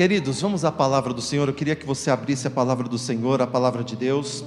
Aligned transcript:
Queridos, 0.00 0.40
vamos 0.40 0.64
à 0.64 0.72
palavra 0.72 1.12
do 1.12 1.20
Senhor. 1.20 1.46
Eu 1.46 1.52
queria 1.52 1.76
que 1.76 1.84
você 1.84 2.10
abrisse 2.10 2.46
a 2.46 2.50
palavra 2.50 2.88
do 2.88 2.96
Senhor, 2.96 3.42
a 3.42 3.46
palavra 3.46 3.84
de 3.84 3.94
Deus. 3.94 4.42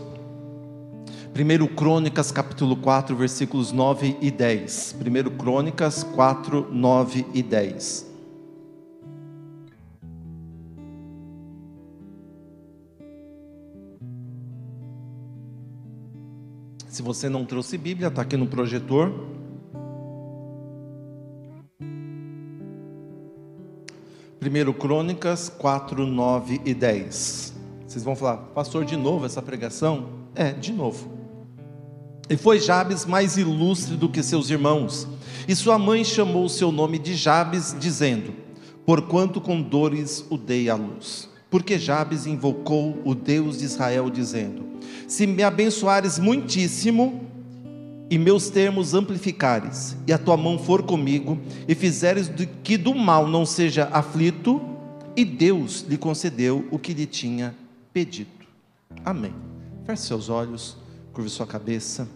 1 1.31 1.75
Crônicas, 1.75 2.31
capítulo 2.31 2.75
4, 2.75 3.15
versículos 3.15 3.71
9 3.71 4.17
e 4.19 4.31
10. 4.31 4.95
1 4.99 5.37
Crônicas 5.37 6.01
4, 6.01 6.69
9 6.71 7.27
e 7.35 7.43
10. 7.43 8.11
Se 16.87 17.03
você 17.03 17.29
não 17.29 17.45
trouxe 17.45 17.77
Bíblia, 17.77 18.07
está 18.07 18.23
aqui 18.23 18.35
no 18.35 18.47
projetor. 18.47 19.13
Primeiro 24.43 24.73
Crônicas 24.73 25.47
4, 25.57 26.05
9 26.05 26.59
e 26.65 26.73
10. 26.73 27.53
Vocês 27.87 28.03
vão 28.03 28.13
falar, 28.13 28.35
pastor, 28.53 28.83
de 28.83 28.97
novo 28.97 29.25
essa 29.25 29.41
pregação? 29.41 30.09
É, 30.35 30.51
de 30.51 30.73
novo. 30.73 31.13
E 32.29 32.35
foi 32.35 32.59
Jabes 32.59 33.05
mais 33.05 33.37
ilustre 33.37 33.95
do 33.95 34.09
que 34.09 34.21
seus 34.21 34.49
irmãos. 34.49 35.07
E 35.47 35.55
sua 35.55 35.79
mãe 35.79 36.03
chamou 36.03 36.43
o 36.43 36.49
seu 36.49 36.73
nome 36.73 36.99
de 36.99 37.15
Jabes, 37.15 37.73
dizendo: 37.79 38.33
Porquanto 38.85 39.39
com 39.39 39.61
dores 39.61 40.25
o 40.29 40.37
dei 40.37 40.69
à 40.69 40.75
luz. 40.75 41.29
Porque 41.49 41.79
Jabes 41.79 42.25
invocou 42.25 43.01
o 43.05 43.15
Deus 43.15 43.59
de 43.59 43.63
Israel, 43.63 44.09
dizendo: 44.09 44.73
se 45.07 45.25
me 45.25 45.43
abençoares 45.43 46.19
muitíssimo 46.19 47.22
e 48.09 48.17
meus 48.17 48.49
termos 48.49 48.93
amplificares, 48.93 49.95
e 50.07 50.13
a 50.13 50.17
tua 50.17 50.37
mão 50.37 50.59
for 50.59 50.83
comigo, 50.83 51.39
e 51.67 51.73
fizeres 51.73 52.31
que 52.63 52.77
do 52.77 52.93
mal 52.93 53.27
não 53.27 53.45
seja 53.45 53.89
aflito, 53.91 54.61
e 55.15 55.23
Deus 55.23 55.85
lhe 55.87 55.97
concedeu 55.97 56.67
o 56.71 56.77
que 56.77 56.93
lhe 56.93 57.05
tinha 57.05 57.55
pedido. 57.91 58.29
Amém. 59.03 59.33
Feche 59.85 60.03
seus 60.03 60.29
olhos, 60.29 60.77
curve 61.11 61.29
sua 61.29 61.45
cabeça. 61.45 62.07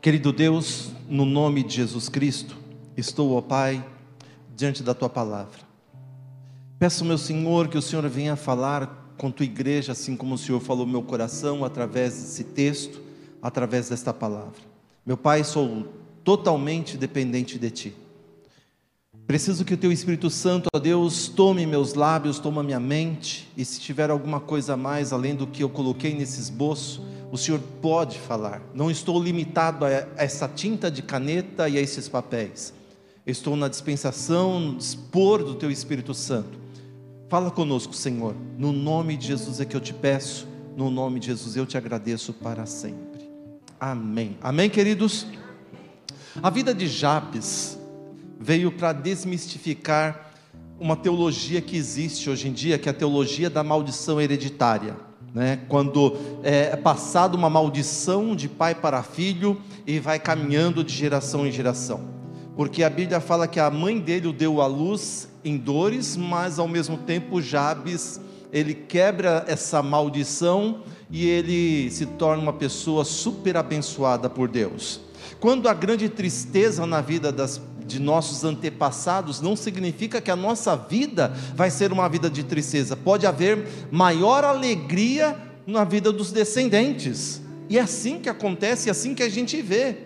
Querido 0.00 0.32
Deus, 0.32 0.90
no 1.08 1.24
nome 1.24 1.62
de 1.62 1.76
Jesus 1.76 2.08
Cristo, 2.08 2.56
estou, 2.96 3.32
ó 3.32 3.40
Pai, 3.40 3.84
diante 4.56 4.82
da 4.82 4.94
tua 4.94 5.08
palavra. 5.08 5.58
Peço, 6.78 7.04
meu 7.04 7.18
Senhor, 7.18 7.68
que 7.68 7.76
o 7.76 7.82
Senhor 7.82 8.08
venha 8.08 8.36
falar 8.36 9.14
com 9.18 9.30
tua 9.30 9.44
igreja, 9.44 9.92
assim 9.92 10.16
como 10.16 10.34
o 10.34 10.38
Senhor 10.38 10.60
falou 10.60 10.86
meu 10.86 11.02
coração 11.02 11.62
através 11.62 12.14
desse 12.14 12.42
texto, 12.42 13.02
através 13.42 13.88
desta 13.88 14.12
palavra. 14.12 14.60
Meu 15.04 15.16
Pai, 15.16 15.44
sou 15.44 15.88
totalmente 16.24 16.96
dependente 16.96 17.58
de 17.58 17.70
ti. 17.70 17.94
Preciso 19.26 19.64
que 19.64 19.74
o 19.74 19.76
teu 19.76 19.92
Espírito 19.92 20.28
Santo, 20.28 20.68
ó 20.74 20.78
Deus, 20.78 21.28
tome 21.28 21.64
meus 21.64 21.94
lábios, 21.94 22.38
toma 22.38 22.62
minha 22.62 22.80
mente, 22.80 23.48
e 23.56 23.64
se 23.64 23.80
tiver 23.80 24.10
alguma 24.10 24.40
coisa 24.40 24.74
a 24.74 24.76
mais 24.76 25.12
além 25.12 25.36
do 25.36 25.46
que 25.46 25.62
eu 25.62 25.68
coloquei 25.68 26.14
nesse 26.14 26.40
esboço, 26.40 27.04
o 27.30 27.38
Senhor 27.38 27.60
pode 27.80 28.18
falar. 28.18 28.60
Não 28.74 28.90
estou 28.90 29.22
limitado 29.22 29.84
a 29.84 29.90
essa 30.16 30.48
tinta 30.48 30.90
de 30.90 31.02
caneta 31.02 31.68
e 31.68 31.78
a 31.78 31.80
esses 31.80 32.08
papéis. 32.08 32.74
Estou 33.24 33.54
na 33.54 33.68
dispensação, 33.68 34.74
dispor 34.76 35.44
do 35.44 35.54
teu 35.54 35.70
Espírito 35.70 36.12
Santo 36.12 36.60
Fala 37.30 37.48
conosco, 37.48 37.94
Senhor. 37.94 38.34
No 38.58 38.72
nome 38.72 39.16
de 39.16 39.28
Jesus 39.28 39.60
é 39.60 39.64
que 39.64 39.76
eu 39.76 39.80
te 39.80 39.94
peço. 39.94 40.48
No 40.76 40.90
nome 40.90 41.20
de 41.20 41.26
Jesus 41.26 41.54
eu 41.54 41.64
te 41.64 41.78
agradeço 41.78 42.32
para 42.32 42.66
sempre. 42.66 43.09
Amém. 43.80 44.36
Amém, 44.42 44.68
queridos? 44.68 45.26
A 46.42 46.50
vida 46.50 46.74
de 46.74 46.86
Jabes 46.86 47.78
veio 48.38 48.70
para 48.70 48.92
desmistificar 48.92 50.32
uma 50.78 50.94
teologia 50.94 51.60
que 51.62 51.76
existe 51.76 52.28
hoje 52.28 52.48
em 52.48 52.52
dia, 52.52 52.78
que 52.78 52.88
é 52.88 52.92
a 52.92 52.94
teologia 52.94 53.48
da 53.48 53.64
maldição 53.64 54.20
hereditária. 54.20 54.96
Né? 55.34 55.60
Quando 55.68 56.16
é 56.42 56.76
passada 56.76 57.36
uma 57.36 57.48
maldição 57.48 58.36
de 58.36 58.48
pai 58.48 58.74
para 58.74 59.02
filho 59.02 59.60
e 59.86 59.98
vai 59.98 60.18
caminhando 60.18 60.84
de 60.84 60.94
geração 60.94 61.46
em 61.46 61.50
geração 61.50 62.20
porque 62.60 62.82
a 62.82 62.90
Bíblia 62.90 63.20
fala 63.20 63.48
que 63.48 63.58
a 63.58 63.70
mãe 63.70 63.98
dele 63.98 64.28
o 64.28 64.34
deu 64.34 64.60
à 64.60 64.66
luz 64.66 65.26
em 65.42 65.56
dores, 65.56 66.14
mas 66.14 66.58
ao 66.58 66.68
mesmo 66.68 66.98
tempo 66.98 67.40
Jabes, 67.40 68.20
ele 68.52 68.74
quebra 68.74 69.44
essa 69.46 69.82
maldição 69.82 70.82
e 71.10 71.28
ele 71.28 71.90
se 71.90 72.06
torna 72.06 72.42
uma 72.42 72.52
pessoa 72.52 73.04
super 73.04 73.56
abençoada 73.56 74.28
por 74.28 74.48
Deus. 74.48 75.00
Quando 75.38 75.68
a 75.68 75.74
grande 75.74 76.08
tristeza 76.08 76.86
na 76.86 77.00
vida 77.00 77.32
das, 77.32 77.60
de 77.86 77.98
nossos 77.98 78.44
antepassados 78.44 79.40
não 79.40 79.56
significa 79.56 80.20
que 80.20 80.30
a 80.30 80.36
nossa 80.36 80.76
vida 80.76 81.32
vai 81.54 81.70
ser 81.70 81.92
uma 81.92 82.08
vida 82.08 82.28
de 82.28 82.42
tristeza, 82.42 82.96
pode 82.96 83.26
haver 83.26 83.66
maior 83.90 84.44
alegria 84.44 85.36
na 85.66 85.84
vida 85.84 86.12
dos 86.12 86.32
descendentes. 86.32 87.40
E 87.68 87.78
é 87.78 87.80
assim 87.80 88.18
que 88.18 88.28
acontece, 88.28 88.88
é 88.88 88.92
assim 88.92 89.14
que 89.14 89.22
a 89.22 89.28
gente 89.28 89.60
vê. 89.62 89.96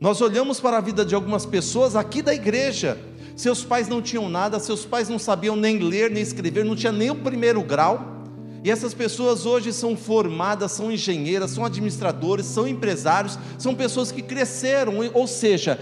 Nós 0.00 0.20
olhamos 0.20 0.58
para 0.58 0.78
a 0.78 0.80
vida 0.80 1.04
de 1.04 1.14
algumas 1.14 1.46
pessoas 1.46 1.94
aqui 1.94 2.22
da 2.22 2.34
igreja. 2.34 2.98
Seus 3.36 3.64
pais 3.64 3.88
não 3.88 4.02
tinham 4.02 4.28
nada, 4.28 4.58
seus 4.58 4.84
pais 4.84 5.08
não 5.08 5.18
sabiam 5.18 5.56
nem 5.56 5.78
ler 5.78 6.10
nem 6.10 6.22
escrever, 6.22 6.64
não 6.64 6.76
tinha 6.76 6.92
nem 6.92 7.10
o 7.10 7.14
primeiro 7.14 7.62
grau. 7.62 8.22
E 8.64 8.70
essas 8.70 8.94
pessoas 8.94 9.44
hoje 9.44 9.72
são 9.72 9.96
formadas, 9.96 10.72
são 10.72 10.92
engenheiras, 10.92 11.50
são 11.50 11.64
administradores, 11.64 12.46
são 12.46 12.68
empresários, 12.68 13.38
são 13.58 13.74
pessoas 13.74 14.12
que 14.12 14.22
cresceram, 14.22 14.94
ou 15.12 15.26
seja, 15.26 15.80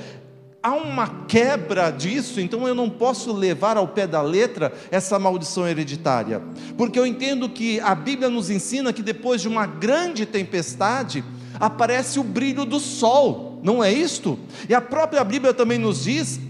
há 0.63 0.73
uma 0.73 1.27
quebra 1.27 1.91
disso, 1.91 2.41
então 2.41 2.67
eu 2.67 2.75
não 2.75 2.89
posso 2.89 3.33
levar 3.35 3.77
ao 3.77 3.89
pé 3.89 4.07
da 4.07 4.23
letra 4.23 4.73
essa 4.91 5.19
maldição 5.19 5.69
hereditária, 5.69 6.43
porque 6.79 6.99
eu 6.99 7.05
entendo 7.05 7.51
que 7.51 7.79
a 7.81 7.95
Bíblia 7.95 8.31
nos 8.31 8.49
ensina 8.49 8.95
que 8.95 9.03
depois 9.03 9.43
de 9.43 9.49
uma 9.49 9.67
grande 9.67 10.25
tempestade 10.25 11.23
aparece 11.59 12.19
o 12.19 12.25
brilho 12.25 12.65
do 12.65 12.81
sol 12.81 13.51
não 13.63 13.83
é 13.83 13.93
isto? 13.93 14.39
E 14.69 14.75
a 14.75 14.81
própria 14.81 15.23
Bíblia 15.23 15.53
também 15.53 15.79
nos 15.79 16.05
diz 16.05 16.41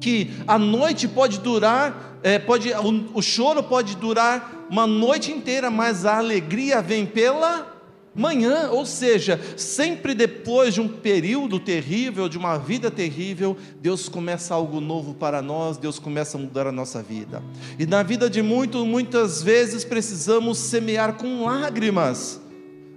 que 0.00 0.30
a 0.46 0.58
noite 0.58 1.06
pode 1.06 1.38
durar, 1.38 2.18
é, 2.22 2.38
pode, 2.38 2.72
o, 2.72 3.18
o 3.18 3.22
choro 3.22 3.62
pode 3.62 3.96
durar 3.96 4.66
uma 4.70 4.86
noite 4.86 5.30
inteira, 5.30 5.70
mas 5.70 6.06
a 6.06 6.18
alegria 6.18 6.80
vem 6.80 7.04
pela 7.04 7.78
manhã, 8.14 8.70
ou 8.70 8.84
seja, 8.84 9.40
sempre 9.56 10.14
depois 10.14 10.74
de 10.74 10.80
um 10.80 10.88
período 10.88 11.60
terrível, 11.60 12.28
de 12.28 12.36
uma 12.36 12.58
vida 12.58 12.90
terrível, 12.90 13.56
Deus 13.80 14.08
começa 14.08 14.54
algo 14.54 14.80
novo 14.80 15.14
para 15.14 15.40
nós, 15.40 15.76
Deus 15.76 15.98
começa 15.98 16.36
a 16.36 16.40
mudar 16.40 16.66
a 16.66 16.72
nossa 16.72 17.02
vida. 17.02 17.42
E 17.78 17.86
na 17.86 18.02
vida 18.02 18.28
de 18.28 18.42
muitos, 18.42 18.84
muitas 18.84 19.42
vezes 19.42 19.84
precisamos 19.84 20.58
semear 20.58 21.14
com 21.14 21.44
lágrimas 21.44 22.39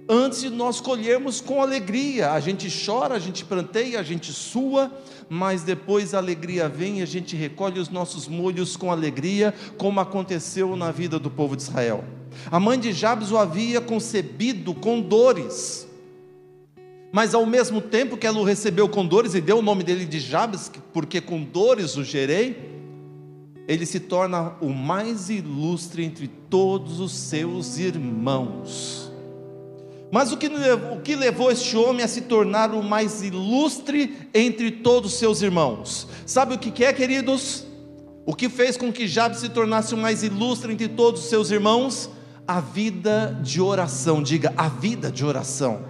antes 0.08 0.42
de 0.42 0.50
nós 0.50 0.80
colhermos 0.80 1.40
com 1.40 1.62
alegria. 1.62 2.32
A 2.32 2.40
gente 2.40 2.68
chora, 2.84 3.14
a 3.14 3.18
gente 3.18 3.44
planteia, 3.44 4.00
a 4.00 4.02
gente 4.02 4.32
sua, 4.32 4.92
mas 5.28 5.62
depois 5.62 6.14
a 6.14 6.18
alegria 6.18 6.68
vem 6.68 6.98
e 6.98 7.02
a 7.02 7.06
gente 7.06 7.34
recolhe 7.36 7.78
os 7.78 7.88
nossos 7.88 8.28
molhos 8.28 8.76
com 8.76 8.90
alegria, 8.90 9.54
como 9.76 10.00
aconteceu 10.00 10.76
na 10.76 10.90
vida 10.90 11.18
do 11.18 11.30
povo 11.30 11.56
de 11.56 11.62
Israel. 11.62 12.04
A 12.50 12.58
mãe 12.58 12.78
de 12.78 12.92
Jabes 12.92 13.30
o 13.30 13.38
havia 13.38 13.80
concebido 13.80 14.74
com 14.74 15.00
dores, 15.00 15.88
mas 17.12 17.32
ao 17.32 17.46
mesmo 17.46 17.80
tempo 17.80 18.16
que 18.16 18.26
ela 18.26 18.40
o 18.40 18.44
recebeu 18.44 18.88
com 18.88 19.06
dores 19.06 19.34
e 19.34 19.40
deu 19.40 19.58
o 19.58 19.62
nome 19.62 19.84
dele 19.84 20.04
de 20.04 20.18
Jabes, 20.18 20.70
porque 20.92 21.20
com 21.20 21.42
dores 21.42 21.96
o 21.96 22.02
gerei, 22.02 22.74
ele 23.66 23.86
se 23.86 24.00
torna 24.00 24.54
o 24.60 24.68
mais 24.68 25.30
ilustre 25.30 26.04
entre 26.04 26.28
todos 26.28 27.00
os 27.00 27.12
seus 27.12 27.78
irmãos. 27.78 29.03
Mas 30.14 30.30
o 30.30 30.36
que, 30.36 30.46
o 30.46 31.00
que 31.00 31.16
levou 31.16 31.50
este 31.50 31.76
homem 31.76 32.04
a 32.04 32.06
se 32.06 32.20
tornar 32.20 32.70
o 32.70 32.84
mais 32.84 33.20
ilustre 33.20 34.16
entre 34.32 34.70
todos 34.70 35.12
os 35.12 35.18
seus 35.18 35.42
irmãos? 35.42 36.06
Sabe 36.24 36.54
o 36.54 36.58
que 36.58 36.84
é, 36.84 36.92
queridos? 36.92 37.66
O 38.24 38.32
que 38.32 38.48
fez 38.48 38.76
com 38.76 38.92
que 38.92 39.08
Jabes 39.08 39.40
se 39.40 39.48
tornasse 39.48 39.92
o 39.92 39.96
mais 39.96 40.22
ilustre 40.22 40.72
entre 40.72 40.86
todos 40.86 41.24
os 41.24 41.28
seus 41.28 41.50
irmãos? 41.50 42.08
A 42.46 42.60
vida 42.60 43.36
de 43.42 43.60
oração, 43.60 44.22
diga, 44.22 44.54
a 44.56 44.68
vida 44.68 45.10
de 45.10 45.24
oração. 45.24 45.84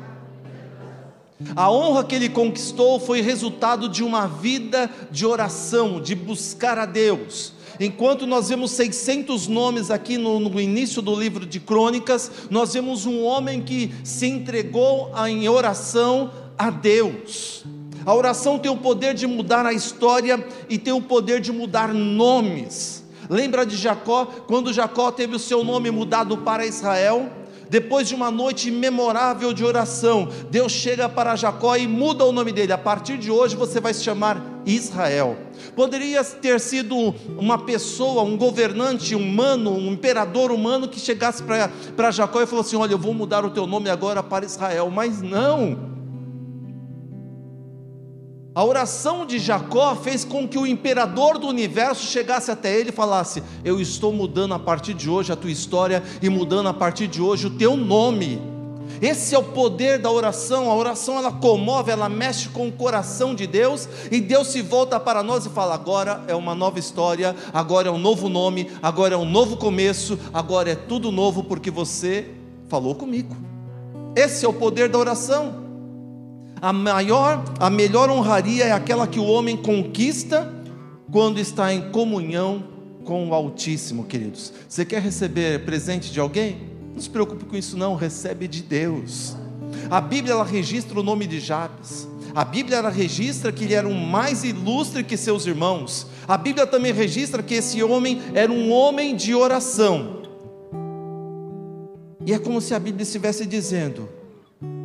A 1.55 1.71
honra 1.71 2.03
que 2.03 2.15
ele 2.15 2.31
conquistou 2.31 2.99
foi 2.99 3.21
resultado 3.21 3.91
de 3.91 4.03
uma 4.03 4.26
vida 4.26 4.91
de 5.11 5.26
oração, 5.26 6.00
de 6.00 6.15
buscar 6.15 6.79
a 6.79 6.87
Deus. 6.87 7.53
Enquanto 7.81 8.26
nós 8.26 8.49
vemos 8.49 8.71
600 8.73 9.49
nomes 9.49 9.91
aqui 9.91 10.17
no, 10.17 10.38
no, 10.38 10.61
início 10.61 11.03
do 11.03 11.15
livro 11.15 11.44
de 11.44 11.59
Crônicas, 11.59 12.31
nós 12.50 12.73
vemos 12.75 13.06
um 13.06 13.25
homem 13.25 13.61
que 13.61 13.93
se 14.05 14.26
entregou 14.26 15.11
em 15.26 15.49
oração 15.49 16.31
a 16.56 16.71
Deus. 16.71 17.65
A 18.06 18.15
oração 18.15 18.59
tem 18.59 18.71
o 18.71 18.76
poder 18.76 19.15
de 19.15 19.26
mudar 19.26 19.65
a 19.67 19.73
história 19.73 20.47
e 20.69 20.79
tem 20.79 20.93
o 20.93 21.00
poder 21.00 21.41
de 21.41 21.53
mudar 21.53 21.93
nomes. 21.93 23.03
Lembra 23.29 23.65
de 23.65 23.76
Jacó, 23.76 24.26
quando 24.47 24.73
Jacó 24.73 25.11
teve 25.11 25.35
o 25.35 25.38
seu 25.38 25.65
nome 25.65 25.91
mudado 25.91 26.37
para 26.38 26.67
Israel? 26.67 27.31
Depois 27.69 28.06
de 28.06 28.15
uma 28.15 28.31
noite 28.31 28.71
memorável 28.71 29.53
de 29.53 29.65
oração, 29.65 30.29
Deus 30.50 30.71
chega 30.71 31.09
para 31.09 31.35
Jacó 31.35 31.76
e 31.76 31.88
muda 31.88 32.25
o 32.25 32.32
nome 32.32 32.53
dele. 32.53 32.73
A 32.73 32.79
partir 32.79 33.17
de 33.17 33.31
hoje 33.31 33.56
você 33.56 33.81
vai 33.81 33.94
se 33.94 34.05
chamar 34.05 34.54
Israel. 34.66 35.37
Poderia 35.75 36.22
ter 36.25 36.61
sido 36.61 37.14
uma 37.38 37.58
pessoa, 37.58 38.22
um 38.22 38.37
governante 38.37 39.14
humano, 39.14 39.70
um 39.70 39.93
imperador 39.93 40.50
humano 40.50 40.88
que 40.88 41.00
chegasse 41.00 41.43
para 41.43 42.11
Jacó 42.11 42.40
e 42.43 42.46
falou 42.46 42.64
assim: 42.64 42.76
Olha, 42.76 42.93
eu 42.93 42.99
vou 42.99 43.14
mudar 43.14 43.44
o 43.44 43.50
teu 43.50 43.66
nome 43.66 43.90
agora 43.90 44.22
para 44.22 44.44
Israel. 44.44 44.90
Mas 44.90 45.20
não. 45.20 45.94
A 48.55 48.64
oração 48.64 49.26
de 49.26 49.40
Jacó 49.40 49.96
fez 49.96 50.25
com 50.25 50.46
que 50.46 50.56
o 50.56 50.64
imperador 50.64 51.38
do 51.38 51.49
universo 51.49 52.06
chegasse 52.06 52.52
até 52.52 52.78
ele 52.78 52.90
e 52.90 52.93
falasse: 52.93 53.43
Eu 53.64 53.81
estou 53.81 54.12
mudando 54.12 54.55
a 54.55 54.58
partir 54.61 54.94
de 54.94 55.11
hoje 55.11 55.32
a 55.32 55.37
tua 55.37 55.50
história 55.50 56.02
e 56.22 56.28
mudando 56.28 56.69
a 56.69 56.75
partir 56.75 57.08
de 57.08 57.20
hoje 57.20 57.49
o 57.49 57.50
teu 57.50 57.76
nome. 57.76 58.54
Esse 59.05 59.35
é 59.35 59.39
o 59.39 59.43
poder 59.43 59.99
da 59.99 60.11
oração. 60.11 60.71
A 60.71 60.75
oração 60.75 61.19
ela 61.19 61.31
comove, 61.31 61.93
ela 61.93 62.09
mexe 62.09 62.49
com 62.49 62.69
o 62.69 62.73
coração 62.73 63.35
de 63.35 63.47
Deus 63.47 63.87
e 64.11 64.19
Deus 64.19 64.49
se 64.49 64.62
volta 64.62 64.99
para 64.99 65.23
nós 65.23 65.45
e 65.45 65.51
fala: 65.51 65.75
agora 65.75 66.25
é 66.27 66.35
uma 66.35 66.55
nova 66.55 66.79
história, 66.79 67.37
agora 67.53 67.89
é 67.89 67.91
um 67.91 67.99
novo 67.99 68.31
nome, 68.31 68.71
agora 68.83 69.15
é 69.15 69.19
um 69.19 69.27
novo 69.27 69.59
começo, 69.59 70.19
agora 70.33 70.71
é 70.71 70.75
tudo 70.75 71.12
novo 71.12 71.45
porque 71.45 71.71
você 71.71 72.31
falou 72.67 72.95
comigo. 72.95 73.37
Esse 74.17 74.47
é 74.47 74.49
o 74.49 74.55
poder 74.55 74.89
da 74.89 74.97
oração. 74.97 75.62
A 76.62 76.73
maior, 76.73 77.45
a 77.61 77.69
melhor 77.69 78.09
honraria 78.09 78.65
é 78.65 78.73
aquela 78.73 79.07
que 79.07 79.21
o 79.21 79.27
homem 79.27 79.55
conquista 79.55 80.50
quando 81.12 81.39
está 81.39 81.75
em 81.75 81.91
comunhão 81.91 82.65
com 83.05 83.29
o 83.29 83.35
Altíssimo, 83.35 84.05
queridos. 84.05 84.50
Você 84.67 84.83
quer 84.83 85.03
receber 85.03 85.62
presente 85.67 86.11
de 86.11 86.19
alguém? 86.19 86.74
Não 86.94 87.00
se 87.00 87.11
preocupe 87.11 87.44
com 87.44 87.56
isso 87.56 87.76
não, 87.76 87.96
recebe 87.96 88.46
de 88.46 88.62
Deus. 88.62 89.37
A 89.91 90.00
Bíblia 90.00 90.35
ela 90.35 90.44
registra 90.44 90.99
o 90.99 91.02
nome 91.02 91.26
de 91.26 91.41
Jabes. 91.41 92.08
A 92.35 92.44
Bíblia 92.44 92.79
ela 92.79 92.88
registra 92.88 93.52
que 93.52 93.64
ele 93.64 93.75
era 93.75 93.87
um 93.87 93.94
mais 93.94 94.44
ilustre 94.44 95.02
que 95.02 95.17
seus 95.17 95.44
irmãos. 95.46 96.06
A 96.26 96.37
Bíblia 96.37 96.67
também 96.67 96.93
registra 96.93 97.43
que 97.43 97.55
esse 97.55 97.82
homem 97.82 98.23
era 98.32 98.50
um 98.50 98.73
homem 98.73 99.17
de 99.17 99.35
oração. 99.35 100.23
E 102.25 102.32
é 102.32 102.38
como 102.38 102.61
se 102.61 102.75
a 102.75 102.79
Bíblia 102.79 103.02
estivesse 103.02 103.44
dizendo 103.44 104.08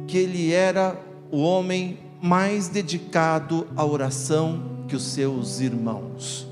que 0.08 0.18
ele 0.18 0.52
era 0.52 1.00
o 1.32 1.42
homem 1.42 2.00
mais 2.22 2.68
dedicado 2.68 3.68
à 3.76 3.86
oração 3.86 4.84
que 4.88 4.96
os 4.96 5.04
seus 5.04 5.60
irmãos. 5.60 6.49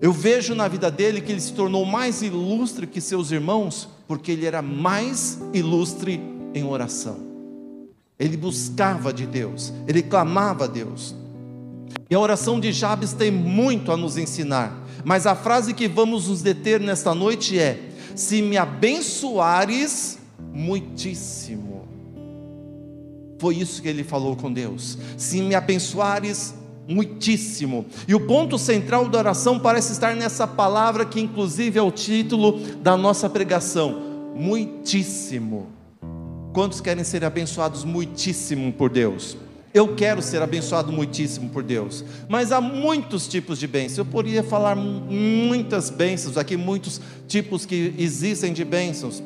Eu 0.00 0.12
vejo 0.12 0.54
na 0.54 0.68
vida 0.68 0.90
dele 0.90 1.20
que 1.20 1.32
ele 1.32 1.40
se 1.40 1.52
tornou 1.52 1.84
mais 1.84 2.22
ilustre 2.22 2.86
que 2.86 3.00
seus 3.00 3.30
irmãos, 3.30 3.88
porque 4.06 4.32
ele 4.32 4.46
era 4.46 4.60
mais 4.60 5.40
ilustre 5.52 6.20
em 6.54 6.64
oração. 6.64 7.18
Ele 8.18 8.36
buscava 8.36 9.12
de 9.12 9.26
Deus, 9.26 9.72
ele 9.88 10.02
clamava 10.02 10.64
a 10.64 10.68
Deus. 10.68 11.14
E 12.08 12.14
a 12.14 12.20
oração 12.20 12.60
de 12.60 12.72
Jabes 12.72 13.12
tem 13.12 13.30
muito 13.30 13.90
a 13.90 13.96
nos 13.96 14.16
ensinar, 14.16 14.76
mas 15.04 15.26
a 15.26 15.34
frase 15.34 15.74
que 15.74 15.88
vamos 15.88 16.28
nos 16.28 16.42
deter 16.42 16.80
nesta 16.80 17.14
noite 17.14 17.58
é: 17.58 17.90
Se 18.14 18.42
me 18.42 18.56
abençoares 18.56 20.18
muitíssimo. 20.52 21.88
Foi 23.38 23.56
isso 23.56 23.82
que 23.82 23.88
ele 23.88 24.04
falou 24.04 24.36
com 24.36 24.52
Deus. 24.52 24.96
Se 25.18 25.42
me 25.42 25.54
abençoares 25.54 26.54
muitíssimo. 26.88 27.86
E 28.06 28.14
o 28.14 28.26
ponto 28.26 28.58
central 28.58 29.08
da 29.08 29.18
oração 29.18 29.58
parece 29.58 29.92
estar 29.92 30.14
nessa 30.14 30.46
palavra 30.46 31.04
que, 31.04 31.20
inclusive, 31.20 31.78
é 31.78 31.82
o 31.82 31.90
título 31.90 32.58
da 32.82 32.96
nossa 32.96 33.28
pregação: 33.28 34.32
muitíssimo. 34.34 35.68
Quantos 36.52 36.80
querem 36.80 37.02
ser 37.02 37.24
abençoados 37.24 37.84
muitíssimo 37.84 38.72
por 38.72 38.88
Deus? 38.90 39.36
Eu 39.74 39.96
quero 39.96 40.22
ser 40.22 40.40
abençoado 40.40 40.92
muitíssimo 40.92 41.50
por 41.50 41.64
Deus, 41.64 42.04
mas 42.28 42.52
há 42.52 42.60
muitos 42.60 43.26
tipos 43.26 43.58
de 43.58 43.66
bênçãos. 43.66 43.98
Eu 43.98 44.04
poderia 44.04 44.44
falar 44.44 44.76
muitas 44.76 45.90
bênçãos 45.90 46.38
aqui, 46.38 46.56
muitos 46.56 47.00
tipos 47.26 47.66
que 47.66 47.92
existem 47.98 48.52
de 48.52 48.64
bênçãos. 48.64 49.20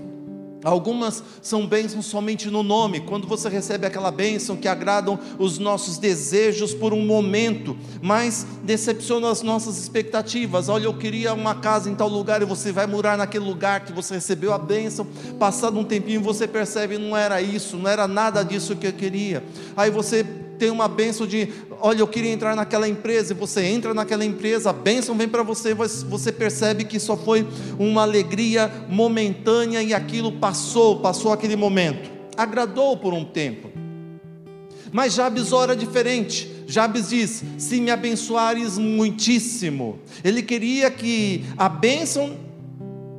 Algumas 0.65 1.23
são 1.41 1.67
bênçãos 1.67 2.07
somente 2.07 2.51
no 2.51 2.63
nome, 2.63 3.01
quando 3.01 3.29
você 3.29 3.49
recebe 3.49 3.87
aquela 3.87 4.11
bênção 4.11 4.57
que 4.57 4.67
agradam 4.67 5.19
os 5.39 5.59
nossos 5.59 5.99
desejos 5.99 6.75
por 6.75 6.93
um 6.93 7.07
momento, 7.07 7.77
mas 8.03 8.47
decepcionam 8.65 9.29
as 9.29 9.43
nossas 9.43 9.79
expectativas. 9.79 10.69
Olha, 10.69 10.85
eu 10.85 10.95
queria 10.95 11.33
uma 11.33 11.55
casa 11.55 11.89
em 11.89 11.95
tal 11.95 12.09
lugar 12.09 12.43
e 12.43 12.45
você 12.45 12.73
vai 12.73 12.87
morar 12.87 13.17
naquele 13.17 13.45
lugar 13.45 13.85
que 13.85 13.93
você 13.93 14.15
recebeu 14.15 14.53
a 14.53 14.59
bênção. 14.59 15.07
Passado 15.39 15.79
um 15.79 15.85
tempinho 15.85 16.21
você 16.21 16.49
percebe 16.49 16.99
não 16.99 17.17
era 17.17 17.41
isso, 17.41 17.77
não 17.77 17.89
era 17.89 18.09
nada 18.09 18.43
disso 18.43 18.75
que 18.75 18.87
eu 18.87 18.93
queria. 18.93 19.45
Aí 19.77 19.91
você 19.91 20.25
tem 20.59 20.71
uma 20.71 20.89
bênção 20.89 21.27
de, 21.27 21.49
olha, 21.81 22.01
eu 22.01 22.09
queria 22.09 22.33
entrar 22.33 22.55
naquela 22.55 22.89
empresa, 22.89 23.33
e 23.33 23.37
você 23.37 23.65
entra 23.65 23.95
naquela 23.95 24.25
empresa, 24.25 24.71
a 24.71 24.73
bênção 24.73 25.17
vem 25.17 25.29
para 25.29 25.43
você, 25.43 25.75
você 25.75 26.33
percebe 26.33 26.85
que 26.85 26.99
só 26.99 27.17
foi 27.17 27.47
uma 27.79 28.03
alegria 28.03 28.71
momentânea 28.89 29.83
e 29.83 29.95
aquilo 29.95 30.33
passou, 30.33 31.01
passou 31.01 31.33
aquele 31.33 31.57
momento, 31.57 32.11
agradou 32.37 32.97
por 32.97 33.13
um 33.13 33.25
tempo. 33.25 33.71
Mas 34.93 35.15
Jabes 35.15 35.53
ora 35.53 35.77
diferente. 35.77 36.51
Jabes 36.67 37.11
diz: 37.11 37.45
Se 37.59 37.81
me 37.81 37.91
abençoares 37.91 38.79
muitíssimo. 38.79 39.99
Ele 40.25 40.43
queria 40.43 40.91
que 40.91 41.45
a 41.57 41.69
bênção 41.69 42.37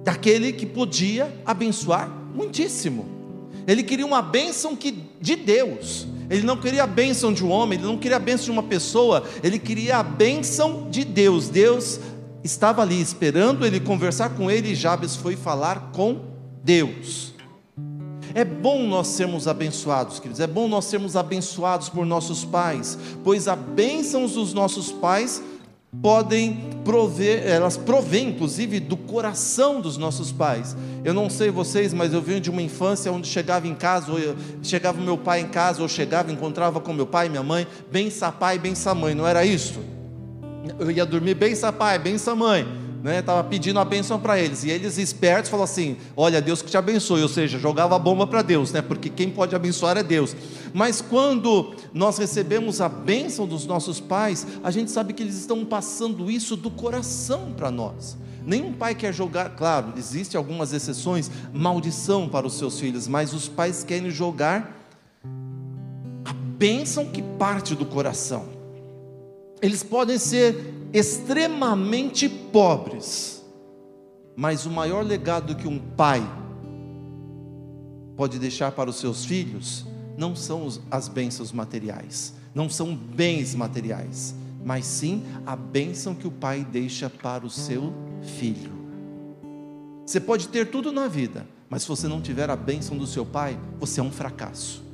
daquele 0.03 0.51
que 0.51 0.65
podia 0.65 1.31
abençoar 1.45 2.09
muitíssimo. 2.33 3.05
Ele 3.67 3.83
queria 3.83 4.05
uma 4.05 4.21
bênção 4.21 4.75
que 4.75 5.03
de 5.21 5.35
Deus. 5.35 6.07
Ele 6.29 6.43
não 6.43 6.57
queria 6.57 6.83
a 6.83 6.87
bênção 6.87 7.33
de 7.33 7.43
um 7.43 7.49
homem, 7.49 7.79
ele 7.79 7.87
não 7.87 7.97
queria 7.97 8.17
a 8.17 8.19
bênção 8.19 8.45
de 8.45 8.51
uma 8.51 8.63
pessoa, 8.63 9.23
ele 9.41 9.57
queria 9.57 9.97
a 9.97 10.03
bênção 10.03 10.87
de 10.89 11.03
Deus. 11.03 11.49
Deus 11.49 11.99
estava 12.43 12.81
ali 12.81 13.01
esperando 13.01 13.65
ele 13.65 13.79
conversar 13.79 14.29
com 14.29 14.49
ele 14.49 14.69
e 14.69 14.75
Jabes 14.75 15.15
foi 15.15 15.35
falar 15.35 15.91
com 15.91 16.21
Deus. 16.63 17.33
É 18.33 18.45
bom 18.45 18.85
nós 18.85 19.07
sermos 19.07 19.47
abençoados, 19.47 20.19
queridos. 20.19 20.39
É 20.39 20.47
bom 20.47 20.67
nós 20.67 20.85
sermos 20.85 21.15
abençoados 21.15 21.89
por 21.89 22.05
nossos 22.05 22.45
pais, 22.45 22.97
pois 23.23 23.47
a 23.47 23.55
bênção 23.55 24.27
dos 24.27 24.53
nossos 24.53 24.91
pais 24.91 25.41
podem 26.01 26.69
prover, 26.83 27.47
elas 27.47 27.75
provêm 27.75 28.29
inclusive 28.29 28.79
do 28.79 28.95
coração 28.95 29.81
dos 29.81 29.97
nossos 29.97 30.31
pais. 30.31 30.75
Eu 31.03 31.13
não 31.13 31.29
sei 31.29 31.49
vocês, 31.49 31.93
mas 31.93 32.13
eu 32.13 32.21
venho 32.21 32.39
de 32.39 32.49
uma 32.49 32.61
infância 32.61 33.11
onde 33.11 33.27
chegava 33.27 33.67
em 33.67 33.75
casa, 33.75 34.11
ou 34.11 34.19
chegava 34.61 35.01
meu 35.01 35.17
pai 35.17 35.41
em 35.41 35.47
casa, 35.47 35.81
ou 35.81 35.87
chegava, 35.87 36.31
encontrava 36.31 36.79
com 36.79 36.93
meu 36.93 37.07
pai 37.07 37.27
e 37.27 37.29
minha 37.29 37.43
mãe, 37.43 37.67
bem 37.91 38.09
pai, 38.39 38.59
bem 38.59 38.73
mãe, 38.95 39.15
não 39.15 39.27
era 39.27 39.43
isso? 39.45 39.79
Eu 40.77 40.91
ia 40.91 41.05
dormir 41.05 41.33
bem 41.33 41.55
pai, 41.77 41.97
bem 41.97 42.17
mãe 42.35 42.88
né, 43.01 43.19
estava 43.19 43.43
pedindo 43.43 43.79
a 43.79 43.85
bênção 43.85 44.19
para 44.19 44.39
eles, 44.39 44.63
e 44.63 44.69
eles 44.69 44.97
espertos 44.97 45.49
falaram 45.49 45.71
assim: 45.71 45.97
Olha, 46.15 46.41
Deus 46.41 46.61
que 46.61 46.69
te 46.69 46.77
abençoe, 46.77 47.21
ou 47.21 47.29
seja, 47.29 47.57
jogava 47.57 47.95
a 47.95 47.99
bomba 47.99 48.27
para 48.27 48.41
Deus, 48.41 48.71
né, 48.71 48.81
porque 48.81 49.09
quem 49.09 49.29
pode 49.29 49.55
abençoar 49.55 49.97
é 49.97 50.03
Deus. 50.03 50.35
Mas 50.73 51.01
quando 51.01 51.73
nós 51.93 52.17
recebemos 52.17 52.81
a 52.81 52.89
bênção 52.89 53.47
dos 53.47 53.65
nossos 53.65 53.99
pais, 53.99 54.45
a 54.63 54.71
gente 54.71 54.91
sabe 54.91 55.13
que 55.13 55.23
eles 55.23 55.35
estão 55.35 55.65
passando 55.65 56.29
isso 56.29 56.55
do 56.55 56.69
coração 56.69 57.53
para 57.55 57.71
nós. 57.71 58.17
Nenhum 58.45 58.73
pai 58.73 58.95
quer 58.95 59.13
jogar, 59.13 59.49
claro, 59.51 59.93
existem 59.97 60.37
algumas 60.37 60.73
exceções, 60.73 61.29
maldição 61.53 62.27
para 62.27 62.47
os 62.47 62.57
seus 62.57 62.79
filhos, 62.79 63.07
mas 63.07 63.33
os 63.33 63.47
pais 63.47 63.83
querem 63.83 64.09
jogar 64.09 64.77
a 66.25 66.33
bênção 66.33 67.05
que 67.05 67.21
parte 67.21 67.75
do 67.75 67.85
coração. 67.85 68.47
Eles 69.61 69.83
podem 69.83 70.17
ser 70.17 70.78
extremamente 70.93 72.27
pobres, 72.27 73.43
mas 74.35 74.65
o 74.65 74.71
maior 74.71 75.03
legado 75.03 75.55
que 75.55 75.67
um 75.67 75.79
pai 75.79 76.21
pode 78.15 78.39
deixar 78.39 78.71
para 78.71 78.89
os 78.89 78.97
seus 78.97 79.23
filhos 79.23 79.85
não 80.17 80.35
são 80.35 80.67
as 80.91 81.07
bênçãos 81.07 81.51
materiais, 81.51 82.33
não 82.53 82.69
são 82.69 82.95
bens 82.95 83.55
materiais, 83.55 84.35
mas 84.63 84.85
sim 84.85 85.23
a 85.45 85.55
bênção 85.55 86.13
que 86.13 86.27
o 86.27 86.31
pai 86.31 86.65
deixa 86.69 87.09
para 87.09 87.45
o 87.45 87.49
seu 87.49 87.93
filho. 88.37 88.71
Você 90.05 90.19
pode 90.19 90.49
ter 90.49 90.69
tudo 90.69 90.91
na 90.91 91.07
vida, 91.07 91.47
mas 91.69 91.83
se 91.83 91.87
você 91.87 92.07
não 92.07 92.19
tiver 92.19 92.49
a 92.49 92.55
bênção 92.55 92.97
do 92.97 93.05
seu 93.05 93.25
pai, 93.25 93.57
você 93.79 93.99
é 93.99 94.03
um 94.03 94.11
fracasso. 94.11 94.88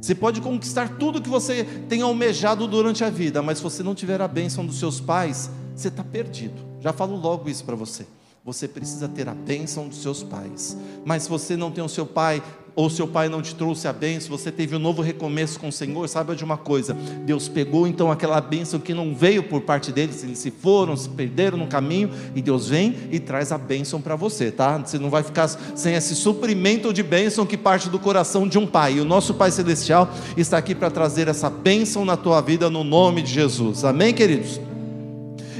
Você 0.00 0.14
pode 0.14 0.40
conquistar 0.40 0.98
tudo 0.98 1.20
que 1.20 1.28
você 1.28 1.64
tem 1.88 2.02
almejado 2.02 2.66
durante 2.66 3.02
a 3.02 3.10
vida, 3.10 3.42
mas 3.42 3.58
se 3.58 3.64
você 3.64 3.82
não 3.82 3.94
tiver 3.94 4.20
a 4.20 4.28
bênção 4.28 4.64
dos 4.64 4.78
seus 4.78 5.00
pais, 5.00 5.50
você 5.74 5.88
está 5.88 6.04
perdido. 6.04 6.64
Já 6.80 6.92
falo 6.92 7.16
logo 7.16 7.48
isso 7.48 7.64
para 7.64 7.74
você. 7.74 8.06
você 8.44 8.68
precisa 8.68 9.08
ter 9.08 9.28
a 9.28 9.34
bênção 9.34 9.88
dos 9.88 10.00
seus 10.00 10.22
pais. 10.22 10.76
Mas 11.04 11.24
se 11.24 11.28
você 11.28 11.56
não 11.56 11.72
tem 11.72 11.82
o 11.82 11.88
seu 11.88 12.06
pai, 12.06 12.40
ou 12.76 12.90
seu 12.90 13.08
pai 13.08 13.30
não 13.30 13.40
te 13.40 13.54
trouxe 13.54 13.88
a 13.88 13.92
bênção, 13.92 14.36
você 14.36 14.52
teve 14.52 14.76
um 14.76 14.78
novo 14.78 15.00
recomeço 15.00 15.58
com 15.58 15.68
o 15.68 15.72
Senhor, 15.72 16.06
saiba 16.08 16.36
de 16.36 16.44
uma 16.44 16.58
coisa: 16.58 16.94
Deus 17.24 17.48
pegou 17.48 17.86
então 17.86 18.12
aquela 18.12 18.40
bênção 18.40 18.78
que 18.78 18.92
não 18.92 19.14
veio 19.14 19.42
por 19.42 19.62
parte 19.62 19.90
deles, 19.90 20.22
eles 20.22 20.38
se 20.38 20.50
foram, 20.50 20.94
se 20.94 21.08
perderam 21.08 21.56
no 21.56 21.66
caminho, 21.66 22.10
e 22.34 22.42
Deus 22.42 22.68
vem 22.68 22.94
e 23.10 23.18
traz 23.18 23.50
a 23.50 23.56
bênção 23.56 24.00
para 24.00 24.14
você, 24.14 24.50
tá? 24.50 24.76
Você 24.76 24.98
não 24.98 25.08
vai 25.08 25.22
ficar 25.22 25.48
sem 25.48 25.94
esse 25.94 26.14
suprimento 26.14 26.92
de 26.92 27.02
bênção 27.02 27.46
que 27.46 27.56
parte 27.56 27.88
do 27.88 27.98
coração 27.98 28.46
de 28.46 28.58
um 28.58 28.66
pai. 28.66 28.94
E 28.94 29.00
o 29.00 29.04
nosso 29.04 29.32
Pai 29.32 29.50
Celestial 29.50 30.12
está 30.36 30.58
aqui 30.58 30.74
para 30.74 30.90
trazer 30.90 31.28
essa 31.28 31.48
bênção 31.48 32.04
na 32.04 32.16
tua 32.16 32.42
vida 32.42 32.68
no 32.68 32.84
nome 32.84 33.22
de 33.22 33.32
Jesus. 33.32 33.84
Amém, 33.84 34.12
queridos? 34.12 34.60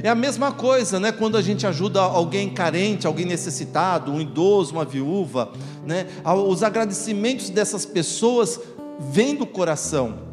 É 0.02 0.08
a 0.08 0.14
mesma 0.14 0.52
coisa, 0.52 1.00
né? 1.00 1.12
Quando 1.12 1.36
a 1.36 1.42
gente 1.42 1.66
ajuda 1.66 2.00
alguém 2.00 2.50
carente, 2.50 3.06
alguém 3.06 3.26
necessitado, 3.26 4.12
um 4.12 4.20
idoso, 4.20 4.72
uma 4.72 4.84
viúva, 4.84 5.52
né? 5.84 6.06
Os 6.48 6.62
agradecimentos 6.62 7.50
dessas 7.50 7.84
pessoas 7.86 8.60
vêm 9.10 9.34
do 9.34 9.46
coração. 9.46 10.26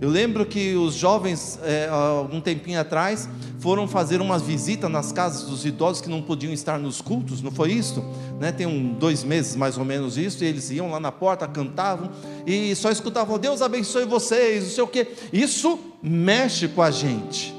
Eu 0.00 0.10
lembro 0.10 0.46
que 0.46 0.76
os 0.76 0.94
jovens, 0.94 1.58
é, 1.64 1.88
algum 1.88 2.40
tempinho 2.40 2.80
atrás, 2.80 3.28
foram 3.58 3.88
fazer 3.88 4.20
uma 4.20 4.38
visita 4.38 4.88
nas 4.88 5.10
casas 5.10 5.48
dos 5.48 5.64
idosos 5.64 6.00
que 6.00 6.08
não 6.08 6.22
podiam 6.22 6.52
estar 6.52 6.78
nos 6.78 7.00
cultos, 7.00 7.42
não 7.42 7.50
foi 7.50 7.72
isso? 7.72 8.04
Né? 8.38 8.52
Tem 8.52 8.64
um, 8.64 8.94
dois 8.94 9.24
meses 9.24 9.56
mais 9.56 9.76
ou 9.76 9.84
menos 9.84 10.16
isso, 10.16 10.44
e 10.44 10.46
eles 10.46 10.70
iam 10.70 10.92
lá 10.92 11.00
na 11.00 11.10
porta, 11.10 11.48
cantavam, 11.48 12.10
e 12.46 12.72
só 12.76 12.92
escutavam, 12.92 13.38
Deus 13.38 13.60
abençoe 13.60 14.04
vocês, 14.04 14.62
não 14.62 14.70
sei 14.70 14.84
o 14.84 14.86
quê. 14.86 15.08
Isso 15.32 15.76
mexe 16.00 16.68
com 16.68 16.82
a 16.82 16.92
gente. 16.92 17.57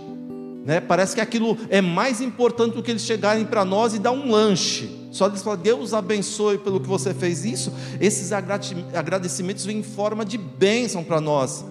Né? 0.69 0.79
Parece 0.79 1.15
que 1.15 1.21
aquilo 1.21 1.57
é 1.67 1.81
mais 1.81 2.21
importante 2.21 2.75
do 2.75 2.83
que 2.83 2.91
eles 2.91 3.01
chegarem 3.01 3.43
para 3.43 3.65
nós 3.65 3.95
e 3.95 3.97
dar 3.97 4.11
um 4.11 4.29
lanche. 4.29 4.87
Só 5.09 5.25
eles 5.25 5.41
falam, 5.41 5.59
Deus 5.59 5.95
abençoe 5.95 6.59
pelo 6.59 6.79
que 6.79 6.87
você 6.87 7.11
fez 7.11 7.43
isso. 7.43 7.73
Esses 7.99 8.31
agradecimentos 8.31 9.65
vêm 9.65 9.79
em 9.79 9.83
forma 9.83 10.23
de 10.23 10.37
bênção 10.37 11.03
para 11.03 11.19
nós. 11.19 11.65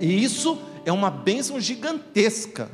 E 0.00 0.24
isso 0.24 0.58
é 0.84 0.90
uma 0.90 1.08
bênção 1.08 1.60
gigantesca 1.60 2.68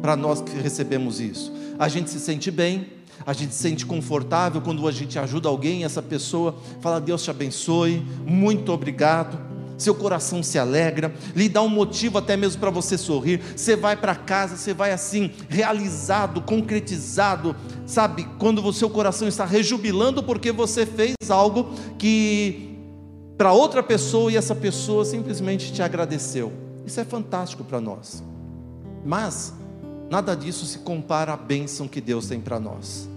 para 0.00 0.14
nós 0.14 0.40
que 0.40 0.56
recebemos 0.56 1.18
isso. 1.18 1.52
A 1.80 1.88
gente 1.88 2.08
se 2.08 2.20
sente 2.20 2.48
bem, 2.52 2.86
a 3.26 3.32
gente 3.32 3.52
se 3.54 3.60
sente 3.60 3.84
confortável 3.84 4.60
quando 4.60 4.86
a 4.86 4.92
gente 4.92 5.18
ajuda 5.18 5.48
alguém, 5.48 5.82
essa 5.82 6.00
pessoa 6.00 6.54
fala: 6.80 7.00
Deus 7.00 7.24
te 7.24 7.30
abençoe, 7.32 8.06
muito 8.24 8.70
obrigado 8.70 9.51
seu 9.82 9.94
coração 9.94 10.42
se 10.42 10.58
alegra, 10.58 11.12
lhe 11.34 11.48
dá 11.48 11.60
um 11.60 11.68
motivo 11.68 12.18
até 12.18 12.36
mesmo 12.36 12.60
para 12.60 12.70
você 12.70 12.96
sorrir. 12.96 13.40
Você 13.56 13.76
vai 13.76 13.96
para 13.96 14.14
casa, 14.14 14.56
você 14.56 14.72
vai 14.72 14.92
assim, 14.92 15.30
realizado, 15.48 16.40
concretizado, 16.40 17.54
sabe? 17.86 18.26
Quando 18.38 18.64
o 18.64 18.72
seu 18.72 18.88
coração 18.88 19.28
está 19.28 19.44
rejubilando 19.44 20.22
porque 20.22 20.52
você 20.52 20.86
fez 20.86 21.14
algo 21.28 21.72
que 21.98 22.78
para 23.36 23.52
outra 23.52 23.82
pessoa 23.82 24.30
e 24.30 24.36
essa 24.36 24.54
pessoa 24.54 25.04
simplesmente 25.04 25.72
te 25.72 25.82
agradeceu. 25.82 26.52
Isso 26.86 27.00
é 27.00 27.04
fantástico 27.04 27.64
para 27.64 27.80
nós. 27.80 28.22
Mas 29.04 29.52
nada 30.08 30.36
disso 30.36 30.64
se 30.64 30.78
compara 30.78 31.32
à 31.32 31.36
bênção 31.36 31.88
que 31.88 32.00
Deus 32.00 32.26
tem 32.28 32.40
para 32.40 32.60
nós. 32.60 33.08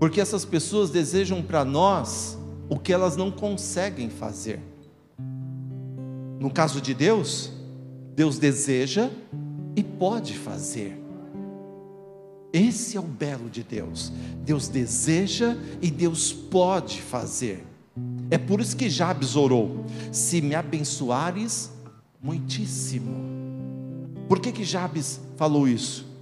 Porque 0.00 0.20
essas 0.20 0.44
pessoas 0.44 0.90
desejam 0.90 1.42
para 1.42 1.64
nós 1.64 2.36
o 2.68 2.78
que 2.78 2.92
elas 2.92 3.16
não 3.16 3.30
conseguem 3.30 4.08
fazer. 4.10 4.60
No 6.40 6.50
caso 6.50 6.80
de 6.80 6.94
Deus, 6.94 7.50
Deus 8.14 8.38
deseja 8.38 9.10
e 9.76 9.82
pode 9.82 10.36
fazer. 10.36 11.00
Esse 12.52 12.96
é 12.96 13.00
o 13.00 13.04
belo 13.04 13.50
de 13.50 13.62
Deus. 13.64 14.12
Deus 14.44 14.68
deseja 14.68 15.56
e 15.82 15.90
Deus 15.90 16.32
pode 16.32 17.02
fazer. 17.02 17.66
É 18.30 18.38
por 18.38 18.60
isso 18.60 18.76
que 18.76 18.88
Jabes 18.88 19.34
orou: 19.36 19.84
se 20.12 20.40
me 20.40 20.54
abençoares, 20.54 21.70
muitíssimo. 22.22 23.34
Por 24.28 24.40
que 24.40 24.52
que 24.52 24.64
Jabes 24.64 25.20
falou 25.36 25.66
isso? 25.66 26.13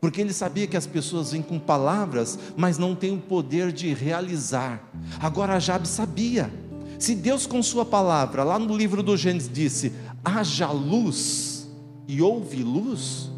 Porque 0.00 0.20
ele 0.20 0.32
sabia 0.32 0.66
que 0.66 0.76
as 0.76 0.86
pessoas 0.86 1.32
vêm 1.32 1.42
com 1.42 1.58
palavras, 1.58 2.38
mas 2.56 2.78
não 2.78 2.94
têm 2.94 3.14
o 3.14 3.20
poder 3.20 3.72
de 3.72 3.92
realizar. 3.92 4.82
Agora 5.20 5.58
Jabe 5.58 5.88
sabia. 5.88 6.50
Se 6.98 7.14
Deus 7.14 7.46
com 7.46 7.62
sua 7.62 7.84
palavra, 7.84 8.44
lá 8.44 8.58
no 8.58 8.76
livro 8.76 9.02
do 9.02 9.16
Gênesis 9.16 9.50
disse: 9.52 9.92
"Haja 10.24 10.70
luz", 10.70 11.68
e 12.06 12.22
houve 12.22 12.62
luz, 12.62 13.30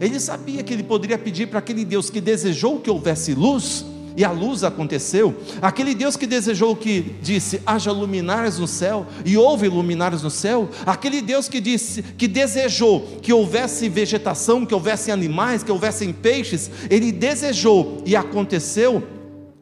ele 0.00 0.18
sabia 0.18 0.62
que 0.62 0.72
ele 0.72 0.82
poderia 0.82 1.18
pedir 1.18 1.48
para 1.48 1.58
aquele 1.58 1.84
Deus 1.84 2.08
que 2.08 2.22
desejou 2.22 2.80
que 2.80 2.90
houvesse 2.90 3.34
luz, 3.34 3.84
e 4.16 4.24
a 4.24 4.30
luz 4.30 4.64
aconteceu. 4.64 5.34
Aquele 5.60 5.94
Deus 5.94 6.16
que 6.16 6.26
desejou 6.26 6.74
que 6.76 7.16
disse: 7.22 7.60
haja 7.64 7.92
luminares 7.92 8.58
no 8.58 8.66
céu, 8.66 9.06
e 9.24 9.36
houve 9.36 9.68
luminares 9.68 10.22
no 10.22 10.30
céu. 10.30 10.68
Aquele 10.86 11.20
Deus 11.20 11.48
que 11.48 11.60
disse 11.60 12.02
que 12.02 12.28
desejou 12.28 13.18
que 13.22 13.32
houvesse 13.32 13.88
vegetação, 13.88 14.66
que 14.66 14.74
houvesse 14.74 15.10
animais, 15.10 15.62
que 15.62 15.72
houvessem 15.72 16.12
peixes, 16.12 16.70
ele 16.88 17.12
desejou 17.12 18.02
e 18.04 18.16
aconteceu. 18.16 19.02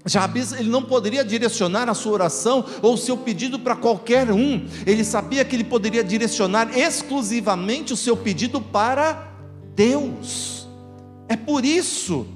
Jabes, 0.07 0.52
ele 0.52 0.71
não 0.71 0.83
poderia 0.83 1.25
direcionar 1.25 1.88
a 1.88 1.95
sua 1.95 2.12
oração 2.12 2.64
ou 2.81 2.95
o 2.95 2.99
seu 2.99 3.17
pedido 3.17 3.59
para 3.59 3.76
qualquer 3.76 4.31
um. 4.33 4.64
Ele 4.87 5.05
sabia 5.05 5.45
que 5.45 5.55
ele 5.55 5.64
poderia 5.64 6.02
direcionar 6.02 6.76
exclusivamente 6.76 7.93
o 7.93 7.97
seu 7.97 8.17
pedido 8.17 8.61
para 8.61 9.33
Deus. 9.75 10.67
É 11.28 11.37
por 11.37 11.64
isso 11.64 12.26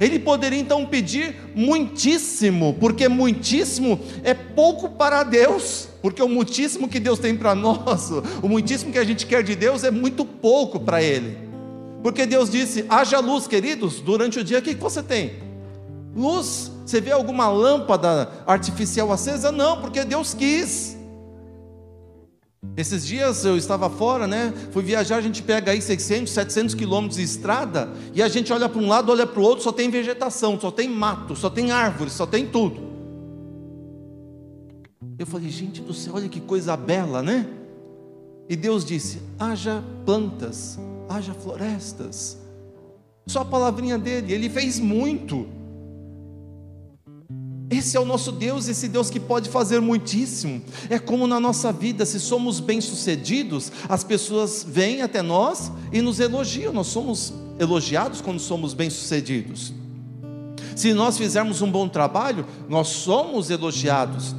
ele 0.00 0.18
poderia 0.18 0.58
então 0.58 0.84
pedir 0.86 1.36
muitíssimo, 1.54 2.74
porque 2.80 3.08
muitíssimo 3.08 4.00
é 4.24 4.34
pouco 4.34 4.90
para 4.90 5.22
Deus, 5.22 5.88
porque 6.00 6.22
o 6.22 6.28
muitíssimo 6.28 6.88
que 6.88 6.98
Deus 6.98 7.18
tem 7.18 7.36
para 7.36 7.54
nós, 7.54 8.10
o 8.42 8.48
muitíssimo 8.48 8.92
que 8.92 8.98
a 8.98 9.04
gente 9.04 9.26
quer 9.26 9.42
de 9.42 9.54
Deus 9.54 9.84
é 9.84 9.90
muito 9.90 10.24
pouco 10.24 10.80
para 10.80 11.02
Ele. 11.02 11.36
Porque 12.02 12.26
Deus 12.26 12.50
disse: 12.50 12.84
haja 12.88 13.20
luz, 13.20 13.46
queridos, 13.46 14.00
durante 14.00 14.38
o 14.40 14.44
dia, 14.44 14.58
o 14.58 14.62
que 14.62 14.74
você 14.74 15.02
tem? 15.02 15.34
Luz. 16.14 16.70
Você 16.84 17.00
vê 17.00 17.12
alguma 17.12 17.48
lâmpada 17.48 18.28
artificial 18.46 19.12
acesa? 19.12 19.52
Não, 19.52 19.80
porque 19.80 20.04
Deus 20.04 20.34
quis. 20.34 20.96
Esses 22.76 23.04
dias 23.04 23.44
eu 23.44 23.56
estava 23.56 23.90
fora, 23.90 24.26
né? 24.26 24.52
Fui 24.70 24.82
viajar, 24.82 25.16
a 25.16 25.20
gente 25.20 25.42
pega 25.42 25.72
aí 25.72 25.82
600, 25.82 26.32
700 26.32 26.74
quilômetros 26.74 27.18
de 27.18 27.24
estrada 27.24 27.90
e 28.14 28.22
a 28.22 28.28
gente 28.28 28.52
olha 28.52 28.68
para 28.68 28.80
um 28.80 28.88
lado, 28.88 29.12
olha 29.12 29.26
para 29.26 29.40
o 29.40 29.42
outro, 29.42 29.62
só 29.62 29.72
tem 29.72 29.90
vegetação, 29.90 30.58
só 30.58 30.70
tem 30.70 30.88
mato, 30.88 31.36
só 31.36 31.50
tem 31.50 31.70
árvores, 31.70 32.14
só 32.14 32.24
tem 32.24 32.46
tudo. 32.46 32.92
Eu 35.18 35.26
falei, 35.26 35.50
gente 35.50 35.82
do 35.82 35.92
céu, 35.92 36.14
olha 36.14 36.28
que 36.28 36.40
coisa 36.40 36.76
bela, 36.76 37.22
né? 37.22 37.46
E 38.48 38.56
Deus 38.56 38.84
disse: 38.84 39.20
haja 39.38 39.84
plantas, 40.06 40.78
haja 41.08 41.34
florestas. 41.34 42.38
Só 43.26 43.40
a 43.40 43.44
palavrinha 43.44 43.98
dele, 43.98 44.32
ele 44.32 44.48
fez 44.48 44.78
muito. 44.78 45.46
Esse 47.72 47.96
é 47.96 48.00
o 48.00 48.04
nosso 48.04 48.30
Deus, 48.30 48.68
esse 48.68 48.86
Deus 48.86 49.08
que 49.08 49.18
pode 49.18 49.48
fazer 49.48 49.80
muitíssimo. 49.80 50.60
É 50.90 50.98
como 50.98 51.26
na 51.26 51.40
nossa 51.40 51.72
vida, 51.72 52.04
se 52.04 52.20
somos 52.20 52.60
bem-sucedidos, 52.60 53.72
as 53.88 54.04
pessoas 54.04 54.62
vêm 54.68 55.00
até 55.00 55.22
nós 55.22 55.72
e 55.90 56.02
nos 56.02 56.20
elogiam. 56.20 56.70
Nós 56.70 56.88
somos 56.88 57.32
elogiados 57.58 58.20
quando 58.20 58.38
somos 58.38 58.74
bem-sucedidos. 58.74 59.72
Se 60.76 60.92
nós 60.92 61.16
fizermos 61.16 61.62
um 61.62 61.70
bom 61.70 61.88
trabalho, 61.88 62.44
nós 62.68 62.88
somos 62.88 63.48
elogiados. 63.48 64.34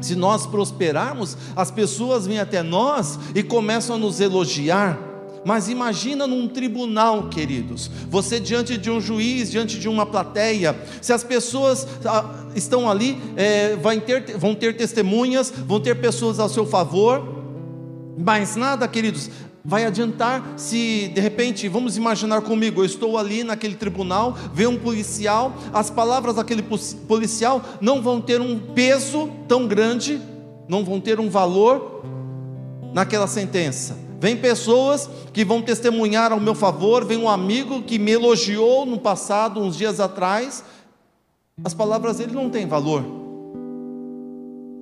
Se 0.00 0.16
nós 0.16 0.46
prosperarmos, 0.46 1.36
as 1.54 1.70
pessoas 1.70 2.26
vêm 2.26 2.38
até 2.38 2.62
nós 2.62 3.18
e 3.34 3.42
começam 3.42 3.96
a 3.96 3.98
nos 3.98 4.18
elogiar. 4.18 4.98
Mas 5.44 5.68
imagina 5.68 6.26
num 6.26 6.46
tribunal, 6.46 7.28
queridos, 7.28 7.90
você 8.08 8.38
diante 8.38 8.78
de 8.78 8.90
um 8.90 9.00
juiz, 9.00 9.50
diante 9.50 9.78
de 9.78 9.88
uma 9.88 10.06
plateia, 10.06 10.76
se 11.00 11.12
as 11.12 11.24
pessoas 11.24 11.86
ah, 12.04 12.41
estão 12.54 12.90
ali, 12.90 13.20
é, 13.36 13.76
ter, 14.04 14.36
vão 14.36 14.54
ter 14.54 14.76
testemunhas, 14.76 15.52
vão 15.66 15.80
ter 15.80 16.00
pessoas 16.00 16.38
ao 16.38 16.48
seu 16.48 16.66
favor, 16.66 17.22
mas 18.18 18.56
nada, 18.56 18.86
queridos, 18.86 19.30
vai 19.64 19.84
adiantar 19.84 20.54
se 20.56 21.08
de 21.08 21.20
repente, 21.20 21.68
vamos 21.68 21.96
imaginar 21.96 22.42
comigo, 22.42 22.80
eu 22.80 22.84
estou 22.84 23.16
ali 23.16 23.44
naquele 23.44 23.74
tribunal, 23.74 24.36
vê 24.52 24.66
um 24.66 24.78
policial, 24.78 25.54
as 25.72 25.90
palavras 25.90 26.36
daquele 26.36 26.64
policial 27.06 27.62
não 27.80 28.02
vão 28.02 28.20
ter 28.20 28.40
um 28.40 28.58
peso 28.58 29.30
tão 29.46 29.66
grande, 29.66 30.20
não 30.68 30.84
vão 30.84 31.00
ter 31.00 31.20
um 31.20 31.30
valor 31.30 32.02
naquela 32.92 33.26
sentença. 33.26 33.96
Vem 34.20 34.36
pessoas 34.36 35.10
que 35.32 35.44
vão 35.44 35.60
testemunhar 35.60 36.30
ao 36.32 36.38
meu 36.38 36.54
favor, 36.54 37.04
vem 37.04 37.18
um 37.18 37.28
amigo 37.28 37.82
que 37.82 37.98
me 37.98 38.12
elogiou 38.12 38.86
no 38.86 38.98
passado, 38.98 39.60
uns 39.60 39.76
dias 39.76 39.98
atrás. 39.98 40.62
As 41.62 41.74
palavras 41.74 42.16
dele 42.16 42.32
não 42.32 42.48
têm 42.48 42.66
valor. 42.66 43.04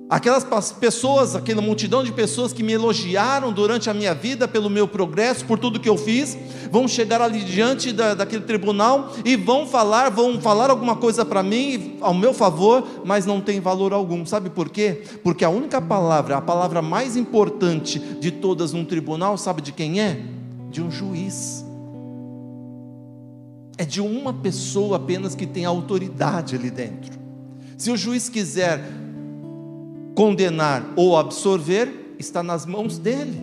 Aquelas 0.09 0.71
pessoas, 0.73 1.35
aquela 1.35 1.61
multidão 1.61 2.03
de 2.03 2.11
pessoas 2.11 2.51
que 2.51 2.63
me 2.63 2.73
elogiaram 2.73 3.51
durante 3.51 3.89
a 3.89 3.93
minha 3.93 4.13
vida 4.13 4.47
pelo 4.47 4.69
meu 4.69 4.87
progresso, 4.87 5.45
por 5.45 5.57
tudo 5.59 5.79
que 5.79 5.87
eu 5.87 5.97
fiz, 5.97 6.37
vão 6.69 6.87
chegar 6.87 7.21
ali 7.21 7.41
diante 7.43 7.93
da, 7.93 8.13
daquele 8.13 8.43
tribunal 8.43 9.13
e 9.23 9.37
vão 9.37 9.65
falar, 9.65 10.09
vão 10.09 10.41
falar 10.41 10.69
alguma 10.69 10.95
coisa 10.95 11.23
para 11.23 11.43
mim, 11.43 11.97
ao 12.01 12.13
meu 12.13 12.33
favor, 12.33 12.85
mas 13.05 13.25
não 13.25 13.39
tem 13.39 13.61
valor 13.61 13.93
algum. 13.93 14.25
Sabe 14.25 14.49
por 14.49 14.69
quê? 14.69 15.03
Porque 15.23 15.45
a 15.45 15.49
única 15.49 15.81
palavra, 15.81 16.37
a 16.37 16.41
palavra 16.41 16.81
mais 16.81 17.15
importante 17.15 17.99
de 17.99 18.31
todas 18.31 18.73
num 18.73 18.83
tribunal, 18.83 19.37
sabe 19.37 19.61
de 19.61 19.71
quem 19.71 20.01
é? 20.01 20.21
De 20.69 20.81
um 20.81 20.91
juiz. 20.91 21.65
É 23.77 23.85
de 23.85 24.01
uma 24.01 24.33
pessoa 24.33 24.97
apenas 24.97 25.33
que 25.33 25.45
tem 25.45 25.65
autoridade 25.65 26.55
ali 26.55 26.69
dentro. 26.69 27.19
Se 27.77 27.89
o 27.89 27.97
juiz 27.97 28.29
quiser 28.29 28.83
condenar 30.13 30.85
ou 30.95 31.17
absorver, 31.17 32.15
está 32.19 32.43
nas 32.43 32.65
mãos 32.65 32.97
dele. 32.97 33.41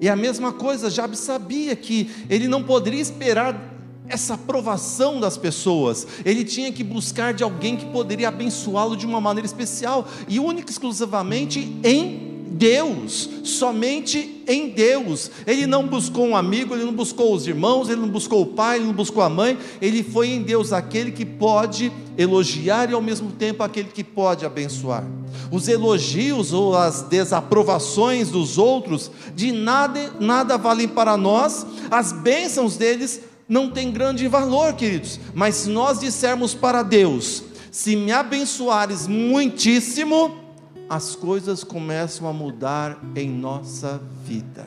E 0.00 0.08
a 0.08 0.16
mesma 0.16 0.52
coisa, 0.52 0.90
Jabe 0.90 1.16
sabia 1.16 1.74
que 1.74 2.10
ele 2.28 2.48
não 2.48 2.62
poderia 2.62 3.00
esperar 3.00 3.76
essa 4.08 4.34
aprovação 4.34 5.20
das 5.20 5.36
pessoas, 5.36 6.06
ele 6.24 6.42
tinha 6.42 6.72
que 6.72 6.82
buscar 6.82 7.34
de 7.34 7.44
alguém 7.44 7.76
que 7.76 7.86
poderia 7.86 8.28
abençoá-lo 8.28 8.96
de 8.96 9.04
uma 9.04 9.20
maneira 9.20 9.46
especial 9.46 10.08
e 10.26 10.40
única 10.40 10.70
e 10.70 10.72
exclusivamente 10.72 11.76
em 11.84 12.27
Deus, 12.50 13.28
somente 13.44 14.42
em 14.46 14.70
Deus. 14.70 15.30
Ele 15.46 15.66
não 15.66 15.86
buscou 15.86 16.26
um 16.26 16.36
amigo, 16.36 16.74
ele 16.74 16.84
não 16.84 16.92
buscou 16.92 17.34
os 17.34 17.46
irmãos, 17.46 17.88
ele 17.88 18.00
não 18.00 18.08
buscou 18.08 18.42
o 18.42 18.46
pai, 18.46 18.78
ele 18.78 18.86
não 18.86 18.94
buscou 18.94 19.22
a 19.22 19.28
mãe, 19.28 19.58
ele 19.80 20.02
foi 20.02 20.30
em 20.30 20.42
Deus, 20.42 20.72
aquele 20.72 21.12
que 21.12 21.24
pode 21.24 21.92
elogiar 22.16 22.90
e 22.90 22.94
ao 22.94 23.02
mesmo 23.02 23.30
tempo 23.30 23.62
aquele 23.62 23.88
que 23.88 24.02
pode 24.02 24.44
abençoar. 24.44 25.04
Os 25.50 25.68
elogios 25.68 26.52
ou 26.52 26.76
as 26.76 27.02
desaprovações 27.02 28.30
dos 28.30 28.58
outros 28.58 29.10
de 29.34 29.52
nada 29.52 30.12
nada 30.18 30.58
valem 30.58 30.88
para 30.88 31.16
nós, 31.16 31.66
as 31.90 32.12
bênçãos 32.12 32.76
deles 32.76 33.20
não 33.48 33.70
têm 33.70 33.90
grande 33.90 34.28
valor, 34.28 34.74
queridos. 34.74 35.18
Mas 35.34 35.54
se 35.56 35.70
nós 35.70 36.00
dissermos 36.00 36.54
para 36.54 36.82
Deus, 36.82 37.42
se 37.70 37.96
me 37.96 38.12
abençoares 38.12 39.06
muitíssimo, 39.06 40.47
as 40.88 41.14
coisas 41.14 41.62
começam 41.62 42.26
a 42.26 42.32
mudar 42.32 42.98
em 43.14 43.28
nossa 43.28 44.00
vida. 44.24 44.66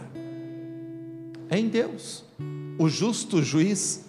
É 1.50 1.58
em 1.58 1.68
Deus, 1.68 2.24
o 2.78 2.88
justo 2.88 3.42
juiz. 3.42 4.06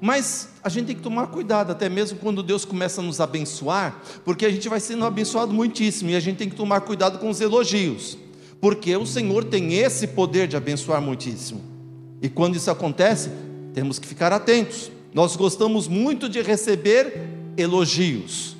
Mas 0.00 0.48
a 0.62 0.68
gente 0.68 0.86
tem 0.86 0.96
que 0.96 1.02
tomar 1.02 1.28
cuidado, 1.28 1.70
até 1.70 1.88
mesmo 1.88 2.18
quando 2.18 2.42
Deus 2.42 2.64
começa 2.64 3.00
a 3.00 3.04
nos 3.04 3.20
abençoar, 3.20 4.00
porque 4.24 4.44
a 4.44 4.50
gente 4.50 4.68
vai 4.68 4.80
sendo 4.80 5.04
abençoado 5.04 5.52
muitíssimo 5.52 6.10
e 6.10 6.16
a 6.16 6.20
gente 6.20 6.36
tem 6.36 6.50
que 6.50 6.56
tomar 6.56 6.82
cuidado 6.82 7.18
com 7.18 7.30
os 7.30 7.40
elogios, 7.40 8.18
porque 8.60 8.94
o 8.96 9.06
Senhor 9.06 9.44
tem 9.44 9.74
esse 9.74 10.08
poder 10.08 10.48
de 10.48 10.56
abençoar 10.56 11.00
muitíssimo. 11.00 11.62
E 12.20 12.28
quando 12.28 12.56
isso 12.56 12.70
acontece, 12.70 13.30
temos 13.72 13.98
que 13.98 14.06
ficar 14.06 14.32
atentos. 14.32 14.90
Nós 15.14 15.34
gostamos 15.36 15.88
muito 15.88 16.28
de 16.28 16.42
receber 16.42 17.28
elogios, 17.56 18.56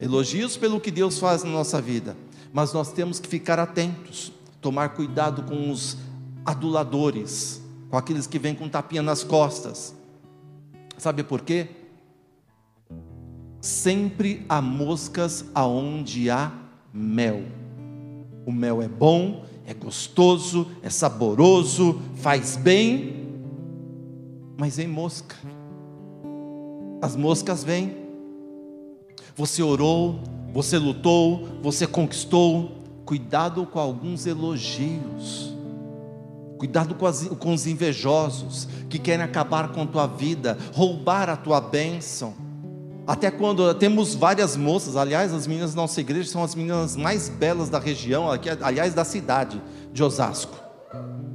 elogios 0.00 0.56
pelo 0.56 0.80
que 0.80 0.90
Deus 0.90 1.18
faz 1.18 1.42
na 1.42 1.50
nossa 1.50 1.80
vida, 1.80 2.16
mas 2.52 2.72
nós 2.72 2.92
temos 2.92 3.18
que 3.18 3.28
ficar 3.28 3.58
atentos, 3.58 4.32
tomar 4.60 4.90
cuidado 4.90 5.42
com 5.42 5.70
os 5.70 5.96
aduladores, 6.44 7.60
com 7.90 7.96
aqueles 7.96 8.26
que 8.26 8.38
vêm 8.38 8.54
com 8.54 8.68
tapinha 8.68 9.02
nas 9.02 9.24
costas. 9.24 9.94
Sabe 10.96 11.22
por 11.22 11.42
quê? 11.42 11.68
Sempre 13.60 14.46
há 14.48 14.62
moscas 14.62 15.44
aonde 15.54 16.30
há 16.30 16.52
mel. 16.92 17.42
O 18.46 18.52
mel 18.52 18.80
é 18.80 18.88
bom, 18.88 19.44
é 19.66 19.74
gostoso, 19.74 20.68
é 20.82 20.88
saboroso, 20.88 22.00
faz 22.16 22.56
bem, 22.56 23.26
mas 24.56 24.76
vem 24.76 24.88
mosca. 24.88 25.36
As 27.02 27.14
moscas 27.14 27.62
vêm 27.62 28.07
você 29.38 29.62
orou, 29.62 30.18
você 30.52 30.76
lutou, 30.76 31.48
você 31.62 31.86
conquistou. 31.86 32.76
Cuidado 33.04 33.64
com 33.64 33.78
alguns 33.78 34.26
elogios. 34.26 35.54
Cuidado 36.58 36.96
com, 36.96 37.06
as, 37.06 37.28
com 37.38 37.54
os 37.54 37.64
invejosos 37.64 38.68
que 38.90 38.98
querem 38.98 39.24
acabar 39.24 39.68
com 39.68 39.82
a 39.82 39.86
tua 39.86 40.06
vida, 40.08 40.58
roubar 40.74 41.30
a 41.30 41.36
tua 41.36 41.60
bênção. 41.60 42.34
Até 43.06 43.30
quando 43.30 43.72
temos 43.74 44.12
várias 44.12 44.56
moças, 44.56 44.96
aliás, 44.96 45.32
as 45.32 45.46
meninas 45.46 45.72
da 45.72 45.82
nossa 45.82 46.00
igreja 46.00 46.28
são 46.28 46.42
as 46.42 46.56
meninas 46.56 46.96
mais 46.96 47.28
belas 47.28 47.70
da 47.70 47.78
região, 47.78 48.28
aqui, 48.28 48.50
aliás, 48.60 48.92
da 48.92 49.04
cidade 49.04 49.62
de 49.92 50.02
Osasco. 50.02 50.58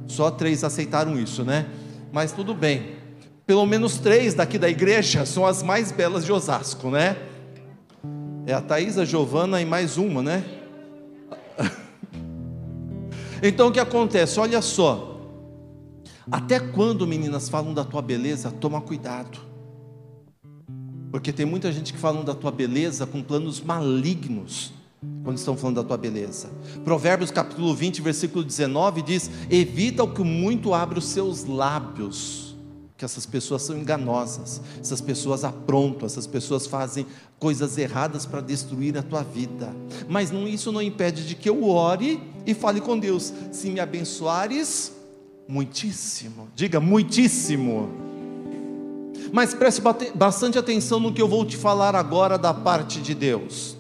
Só 0.08 0.30
três 0.30 0.62
aceitaram 0.64 1.18
isso, 1.18 1.46
né? 1.46 1.68
Mas 2.12 2.34
tudo 2.34 2.54
bem. 2.54 2.98
Pelo 3.48 3.66
menos 3.66 3.98
três 3.98 4.34
daqui 4.34 4.60
da 4.60 4.70
igreja 4.70 5.26
são 5.26 5.46
as 5.46 5.64
mais 5.64 5.90
belas 5.92 6.26
de 6.26 6.34
Osasco, 6.34 6.90
né? 6.90 7.16
É 8.46 8.54
a 8.54 8.62
Thaís, 8.62 8.98
a 8.98 9.06
Giovana 9.06 9.62
e 9.62 9.66
mais 9.66 9.98
uma, 9.98 10.22
né? 10.22 10.44
Então 13.46 13.68
o 13.68 13.72
que 13.74 13.80
acontece? 13.80 14.40
Olha 14.40 14.62
só. 14.62 15.20
Até 16.32 16.62
quando 16.62 17.06
meninas 17.06 17.50
falam 17.50 17.74
da 17.74 17.84
tua 17.84 18.02
beleza, 18.02 18.50
toma 18.50 18.80
cuidado. 18.80 19.38
Porque 21.12 21.34
tem 21.34 21.46
muita 21.46 21.70
gente 21.70 21.92
que 21.92 22.00
fala 22.00 22.24
da 22.24 22.34
tua 22.34 22.52
beleza 22.52 23.06
com 23.06 23.22
planos 23.22 23.60
malignos 23.60 24.72
quando 25.24 25.38
estão 25.38 25.58
falando 25.58 25.76
da 25.76 25.84
tua 25.84 25.98
beleza. 25.98 26.50
Provérbios 26.86 27.32
capítulo 27.32 27.76
20, 27.76 28.02
versículo 28.02 28.44
19 28.46 29.02
diz: 29.02 29.30
Evita 29.50 30.04
o 30.04 30.14
que 30.14 30.24
muito 30.24 30.74
abre 30.74 30.98
os 30.98 31.06
seus 31.06 31.44
lábios 31.44 32.53
que 32.98 33.04
essas 33.04 33.26
pessoas 33.26 33.64
são 33.64 33.78
enganosas, 33.78 34.62
essas 34.80 35.02
pessoas 35.02 35.44
aprontam, 35.44 36.06
essas 36.06 36.28
pessoas 36.28 36.68
fazem 36.68 37.06
coisas 37.40 37.78
erradas 37.78 38.26
para 38.26 38.40
destruir 38.40 38.98
a 38.98 39.04
tua 39.04 39.24
vida. 39.24 39.74
Mas 40.08 40.32
não, 40.32 40.48
isso 40.48 40.72
não 40.72 40.82
impede 40.82 41.28
de 41.28 41.36
que 41.36 41.50
eu 41.50 41.64
ore 41.64 42.22
e 42.46 42.54
fale 42.54 42.80
com 42.80 42.98
Deus: 42.98 43.34
se 43.52 43.70
me 43.70 43.80
abençoares, 43.80 44.92
muitíssimo, 45.48 46.48
diga 46.56 46.80
muitíssimo. 46.80 47.90
Mas 49.32 49.54
preste 49.54 49.82
bastante 50.14 50.60
atenção 50.60 51.00
no 51.00 51.12
que 51.12 51.22
eu 51.22 51.28
vou 51.28 51.44
te 51.44 51.58
falar 51.58 51.96
agora 51.96 52.38
da 52.38 52.54
parte 52.54 53.02
de 53.02 53.16
Deus. 53.16 53.76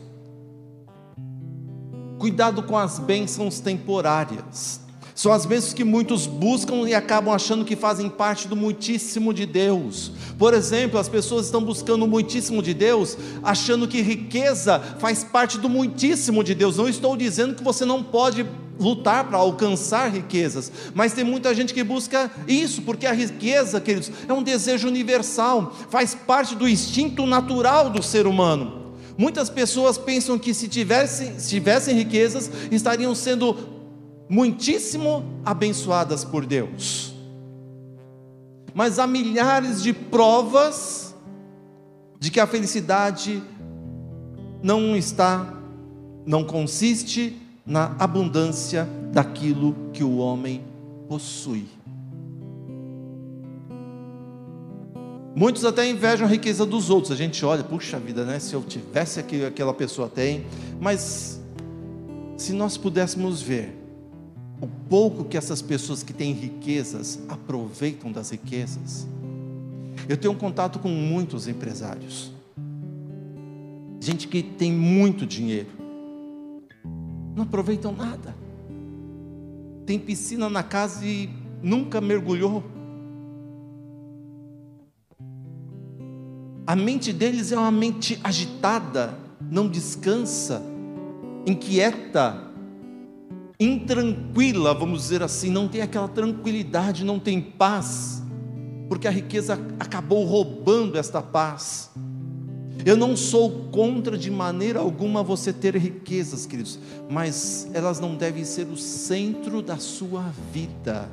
Cuidado 2.17 2.63
com 2.63 2.77
as 2.77 2.97
bênçãos 2.99 3.59
temporárias. 3.59 4.82
São 5.15 5.31
as 5.31 5.45
bênçãos 5.45 5.73
que 5.73 5.83
muitos 5.83 6.25
buscam 6.25 6.87
e 6.87 6.93
acabam 6.93 7.33
achando 7.33 7.63
que 7.63 7.75
fazem 7.75 8.09
parte 8.09 8.47
do 8.47 8.55
muitíssimo 8.55 9.33
de 9.33 9.45
Deus. 9.45 10.11
Por 10.39 10.53
exemplo, 10.53 10.99
as 10.99 11.07
pessoas 11.07 11.45
estão 11.45 11.63
buscando 11.63 12.05
o 12.05 12.07
muitíssimo 12.07 12.63
de 12.63 12.73
Deus, 12.73 13.17
achando 13.43 13.87
que 13.87 14.01
riqueza 14.01 14.79
faz 14.99 15.23
parte 15.23 15.59
do 15.59 15.69
muitíssimo 15.69 16.43
de 16.43 16.55
Deus. 16.55 16.77
Não 16.77 16.89
estou 16.89 17.15
dizendo 17.15 17.55
que 17.55 17.63
você 17.63 17.85
não 17.85 18.01
pode 18.01 18.45
lutar 18.79 19.27
para 19.27 19.37
alcançar 19.37 20.11
riquezas, 20.11 20.71
mas 20.95 21.13
tem 21.13 21.23
muita 21.23 21.53
gente 21.53 21.75
que 21.75 21.83
busca 21.83 22.31
isso, 22.47 22.81
porque 22.81 23.05
a 23.05 23.13
riqueza, 23.13 23.79
queridos, 23.79 24.11
é 24.27 24.33
um 24.33 24.41
desejo 24.41 24.87
universal, 24.87 25.75
faz 25.89 26.15
parte 26.15 26.55
do 26.55 26.67
instinto 26.67 27.25
natural 27.27 27.91
do 27.91 28.01
ser 28.01 28.25
humano. 28.25 28.81
Muitas 29.15 29.47
pessoas 29.47 29.95
pensam 29.95 30.39
que 30.39 30.55
se 30.55 30.67
tivessem, 30.67 31.37
se 31.37 31.49
tivessem 31.49 31.95
riquezas, 31.95 32.49
estariam 32.71 33.13
sendo 33.13 33.55
muitíssimo 34.33 35.23
abençoadas 35.45 36.25
por 36.25 36.43
Deus. 36.43 37.13
Mas 38.73 38.97
há 38.97 39.05
milhares 39.05 39.83
de 39.83 39.93
provas 39.93 41.15
de 42.19 42.31
que 42.31 42.39
a 42.39 42.47
felicidade 42.47 43.43
não 44.63 44.97
está, 44.97 45.53
não 46.25 46.43
consiste 46.43 47.39
na 47.63 47.95
abundância 47.99 48.89
daquilo 49.11 49.75
que 49.93 50.03
o 50.03 50.17
homem 50.17 50.63
possui. 51.07 51.67
Muitos 55.35 55.63
até 55.63 55.87
invejam 55.87 56.25
a 56.25 56.29
riqueza 56.29 56.65
dos 56.65 56.89
outros. 56.89 57.11
A 57.11 57.15
gente 57.15 57.45
olha, 57.45 57.63
puxa 57.63 57.99
vida, 57.99 58.25
né? 58.25 58.39
Se 58.39 58.55
eu 58.55 58.63
tivesse 58.63 59.19
aquilo 59.19 59.41
que 59.41 59.47
aquela 59.47 59.75
pessoa 59.75 60.09
tem, 60.09 60.47
mas 60.81 61.39
se 62.35 62.51
nós 62.51 62.77
pudéssemos 62.77 63.39
ver 63.39 63.82
o 64.63 64.67
pouco 64.89 65.25
que 65.25 65.35
essas 65.35 65.61
pessoas 65.61 66.03
que 66.03 66.13
têm 66.13 66.31
riquezas 66.31 67.19
aproveitam 67.27 68.09
das 68.09 68.29
riquezas. 68.29 69.05
Eu 70.07 70.15
tenho 70.15 70.33
contato 70.35 70.79
com 70.79 70.87
muitos 70.87 71.49
empresários, 71.49 72.31
gente 73.99 74.25
que 74.25 74.41
tem 74.41 74.71
muito 74.71 75.25
dinheiro, 75.25 75.67
não 77.35 77.43
aproveitam 77.43 77.93
nada, 77.93 78.33
tem 79.85 79.99
piscina 79.99 80.49
na 80.49 80.63
casa 80.63 81.05
e 81.05 81.29
nunca 81.61 81.99
mergulhou. 81.99 82.63
A 86.65 86.73
mente 86.73 87.11
deles 87.11 87.51
é 87.51 87.57
uma 87.57 87.71
mente 87.71 88.17
agitada, 88.23 89.13
não 89.41 89.67
descansa, 89.67 90.61
inquieta, 91.45 92.52
intranquila, 93.59 94.73
vamos 94.73 95.03
dizer 95.03 95.23
assim, 95.23 95.49
não 95.49 95.67
tem 95.67 95.81
aquela 95.81 96.07
tranquilidade, 96.07 97.03
não 97.03 97.19
tem 97.19 97.41
paz, 97.41 98.21
porque 98.89 99.07
a 99.07 99.11
riqueza 99.11 99.59
acabou 99.79 100.25
roubando 100.25 100.97
esta 100.97 101.21
paz. 101.21 101.91
Eu 102.85 102.97
não 102.97 103.15
sou 103.15 103.69
contra 103.71 104.17
de 104.17 104.29
maneira 104.29 104.79
alguma 104.79 105.23
você 105.23 105.53
ter 105.53 105.75
riquezas, 105.77 106.45
queridos, 106.45 106.77
mas 107.09 107.69
elas 107.73 107.99
não 107.99 108.15
devem 108.15 108.43
ser 108.43 108.67
o 108.67 108.75
centro 108.75 109.61
da 109.61 109.77
sua 109.77 110.25
vida. 110.51 111.09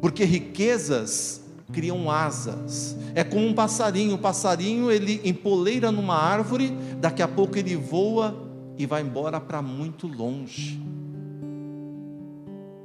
Porque 0.00 0.24
riquezas 0.24 1.40
criam 1.72 2.10
asas. 2.10 2.96
É 3.14 3.24
como 3.24 3.46
um 3.46 3.52
passarinho, 3.52 4.14
o 4.14 4.18
passarinho 4.18 4.90
ele 4.90 5.20
empoleira 5.24 5.90
numa 5.90 6.14
árvore, 6.14 6.72
daqui 7.00 7.22
a 7.22 7.28
pouco 7.28 7.58
ele 7.58 7.74
voa 7.74 8.47
e 8.78 8.86
vai 8.86 9.02
embora 9.02 9.40
para 9.40 9.60
muito 9.60 10.06
longe. 10.06 10.80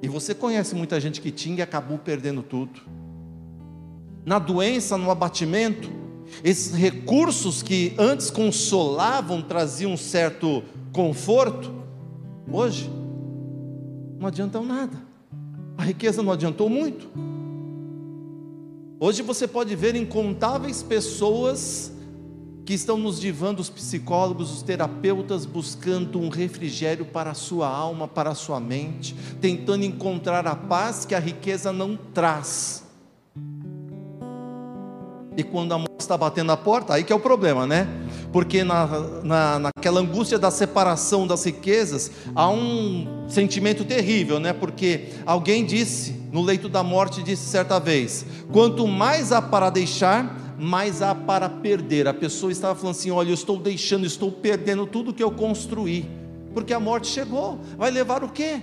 E 0.01 0.07
você 0.07 0.33
conhece 0.33 0.75
muita 0.75 0.99
gente 0.99 1.21
que 1.21 1.31
tinha 1.31 1.59
e 1.59 1.61
acabou 1.61 1.97
perdendo 1.97 2.41
tudo. 2.41 2.81
Na 4.25 4.39
doença, 4.39 4.97
no 4.97 5.11
abatimento, 5.11 5.89
esses 6.43 6.73
recursos 6.73 7.61
que 7.61 7.93
antes 7.97 8.29
consolavam, 8.31 9.41
traziam 9.41 9.93
um 9.93 9.97
certo 9.97 10.63
conforto, 10.91 11.71
hoje 12.51 12.89
não 14.19 14.27
adiantam 14.27 14.65
nada. 14.65 14.97
A 15.77 15.83
riqueza 15.83 16.23
não 16.23 16.31
adiantou 16.31 16.69
muito. 16.69 17.09
Hoje 18.99 19.21
você 19.21 19.47
pode 19.47 19.75
ver 19.75 19.95
incontáveis 19.95 20.81
pessoas 20.81 21.91
que 22.65 22.73
estão 22.73 22.97
nos 22.97 23.19
divãs 23.19 23.55
dos 23.55 23.69
psicólogos, 23.69 24.51
os 24.51 24.61
terapeutas, 24.61 25.45
buscando 25.45 26.19
um 26.19 26.29
refrigério 26.29 27.05
para 27.05 27.31
a 27.31 27.33
sua 27.33 27.67
alma, 27.67 28.07
para 28.07 28.29
a 28.31 28.35
sua 28.35 28.59
mente, 28.59 29.15
tentando 29.41 29.83
encontrar 29.83 30.47
a 30.47 30.55
paz 30.55 31.05
que 31.05 31.13
a 31.13 31.19
riqueza 31.19 31.73
não 31.73 31.97
traz. 32.13 32.83
E 35.35 35.43
quando 35.43 35.73
a 35.73 35.77
morte 35.77 35.99
está 35.99 36.15
batendo 36.15 36.47
na 36.47 36.57
porta, 36.57 36.93
aí 36.93 37.03
que 37.03 37.11
é 37.11 37.15
o 37.15 37.19
problema, 37.19 37.65
né? 37.65 37.87
Porque 38.31 38.63
na, 38.63 38.87
na, 39.23 39.59
naquela 39.59 39.99
angústia 39.99 40.37
da 40.37 40.51
separação 40.51 41.25
das 41.25 41.43
riquezas, 41.43 42.11
há 42.35 42.49
um 42.49 43.25
sentimento 43.27 43.83
terrível, 43.83 44.39
né? 44.39 44.53
Porque 44.53 45.09
alguém 45.25 45.65
disse, 45.65 46.11
no 46.31 46.41
leito 46.41 46.69
da 46.69 46.83
morte, 46.83 47.23
disse 47.23 47.45
certa 47.45 47.79
vez: 47.79 48.25
quanto 48.51 48.87
mais 48.87 49.31
há 49.31 49.41
para 49.41 49.69
deixar, 49.71 50.42
mais 50.57 51.01
há 51.01 51.13
para 51.13 51.49
perder. 51.49 52.07
A 52.07 52.13
pessoa 52.13 52.51
estava 52.51 52.75
falando 52.75 52.95
assim: 52.95 53.11
olha, 53.11 53.29
eu 53.29 53.33
estou 53.33 53.57
deixando, 53.57 54.05
estou 54.05 54.31
perdendo 54.31 54.85
tudo 54.85 55.13
que 55.13 55.23
eu 55.23 55.31
construí, 55.31 56.05
porque 56.53 56.73
a 56.73 56.79
morte 56.79 57.07
chegou, 57.07 57.59
vai 57.77 57.91
levar 57.91 58.23
o 58.23 58.29
quê? 58.29 58.61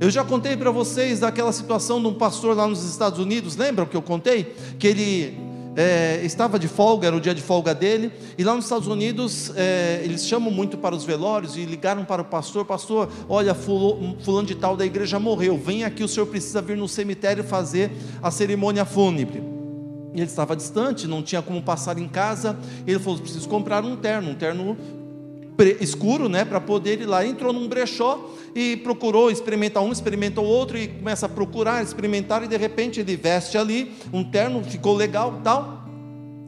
Eu 0.00 0.10
já 0.10 0.24
contei 0.24 0.56
para 0.56 0.70
vocês 0.70 1.20
daquela 1.20 1.52
situação 1.52 2.00
de 2.00 2.08
um 2.08 2.14
pastor 2.14 2.56
lá 2.56 2.66
nos 2.66 2.84
Estados 2.84 3.18
Unidos, 3.18 3.56
lembram 3.56 3.86
que 3.86 3.96
eu 3.96 4.02
contei? 4.02 4.54
Que 4.78 4.88
ele 4.88 5.38
é, 5.76 6.20
estava 6.24 6.58
de 6.58 6.68
folga, 6.68 7.06
era 7.06 7.16
o 7.16 7.20
dia 7.20 7.34
de 7.34 7.42
folga 7.42 7.74
dele, 7.74 8.12
e 8.36 8.44
lá 8.44 8.54
nos 8.54 8.64
Estados 8.64 8.88
Unidos 8.88 9.52
é, 9.56 10.00
eles 10.04 10.26
chamam 10.26 10.50
muito 10.50 10.76
para 10.76 10.94
os 10.94 11.04
velórios 11.04 11.56
e 11.56 11.64
ligaram 11.64 12.04
para 12.04 12.22
o 12.22 12.24
pastor: 12.24 12.64
Pastor, 12.64 13.08
olha, 13.28 13.54
fulano 13.54 14.46
de 14.46 14.54
tal 14.54 14.76
da 14.76 14.84
igreja 14.84 15.18
morreu, 15.18 15.56
vem 15.56 15.84
aqui, 15.84 16.02
o 16.02 16.08
senhor 16.08 16.26
precisa 16.26 16.60
vir 16.60 16.76
no 16.76 16.88
cemitério 16.88 17.44
fazer 17.44 17.90
a 18.22 18.30
cerimônia 18.30 18.84
fúnebre. 18.84 19.53
Ele 20.14 20.24
estava 20.24 20.54
distante, 20.54 21.08
não 21.08 21.22
tinha 21.22 21.42
como 21.42 21.60
passar 21.60 21.98
em 21.98 22.08
casa. 22.08 22.56
Ele 22.86 22.98
falou: 22.98 23.18
preciso 23.18 23.48
comprar 23.48 23.84
um 23.84 23.96
terno, 23.96 24.30
um 24.30 24.34
terno 24.34 24.76
escuro, 25.80 26.28
né, 26.28 26.44
para 26.44 26.60
poder 26.60 27.00
ir 27.00 27.06
lá. 27.06 27.26
Entrou 27.26 27.52
num 27.52 27.68
brechó 27.68 28.30
e 28.54 28.76
procurou 28.76 29.30
experimentar 29.30 29.82
um, 29.82 29.92
experimentou 29.92 30.44
outro 30.44 30.78
e 30.78 30.88
começa 30.88 31.26
a 31.26 31.28
procurar, 31.28 31.82
experimentar 31.82 32.42
e 32.42 32.48
de 32.48 32.56
repente 32.56 33.00
ele 33.00 33.16
veste 33.16 33.58
ali 33.58 33.92
um 34.12 34.24
terno, 34.24 34.62
ficou 34.62 34.94
legal, 34.96 35.40
tal. 35.42 35.84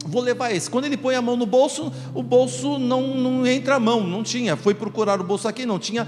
Vou 0.05 0.21
levar 0.21 0.53
esse. 0.53 0.69
Quando 0.69 0.85
ele 0.85 0.95
põe 0.95 1.15
a 1.15 1.21
mão 1.21 1.35
no 1.35 1.45
bolso, 1.45 1.91
o 2.13 2.23
bolso 2.23 2.79
não, 2.79 3.15
não 3.15 3.45
entra 3.45 3.75
a 3.75 3.79
mão, 3.79 4.07
não 4.07 4.23
tinha. 4.23 4.55
Foi 4.55 4.73
procurar 4.73 5.19
o 5.19 5.23
bolso 5.23 5.47
aqui, 5.49 5.65
não 5.65 5.77
tinha. 5.77 6.07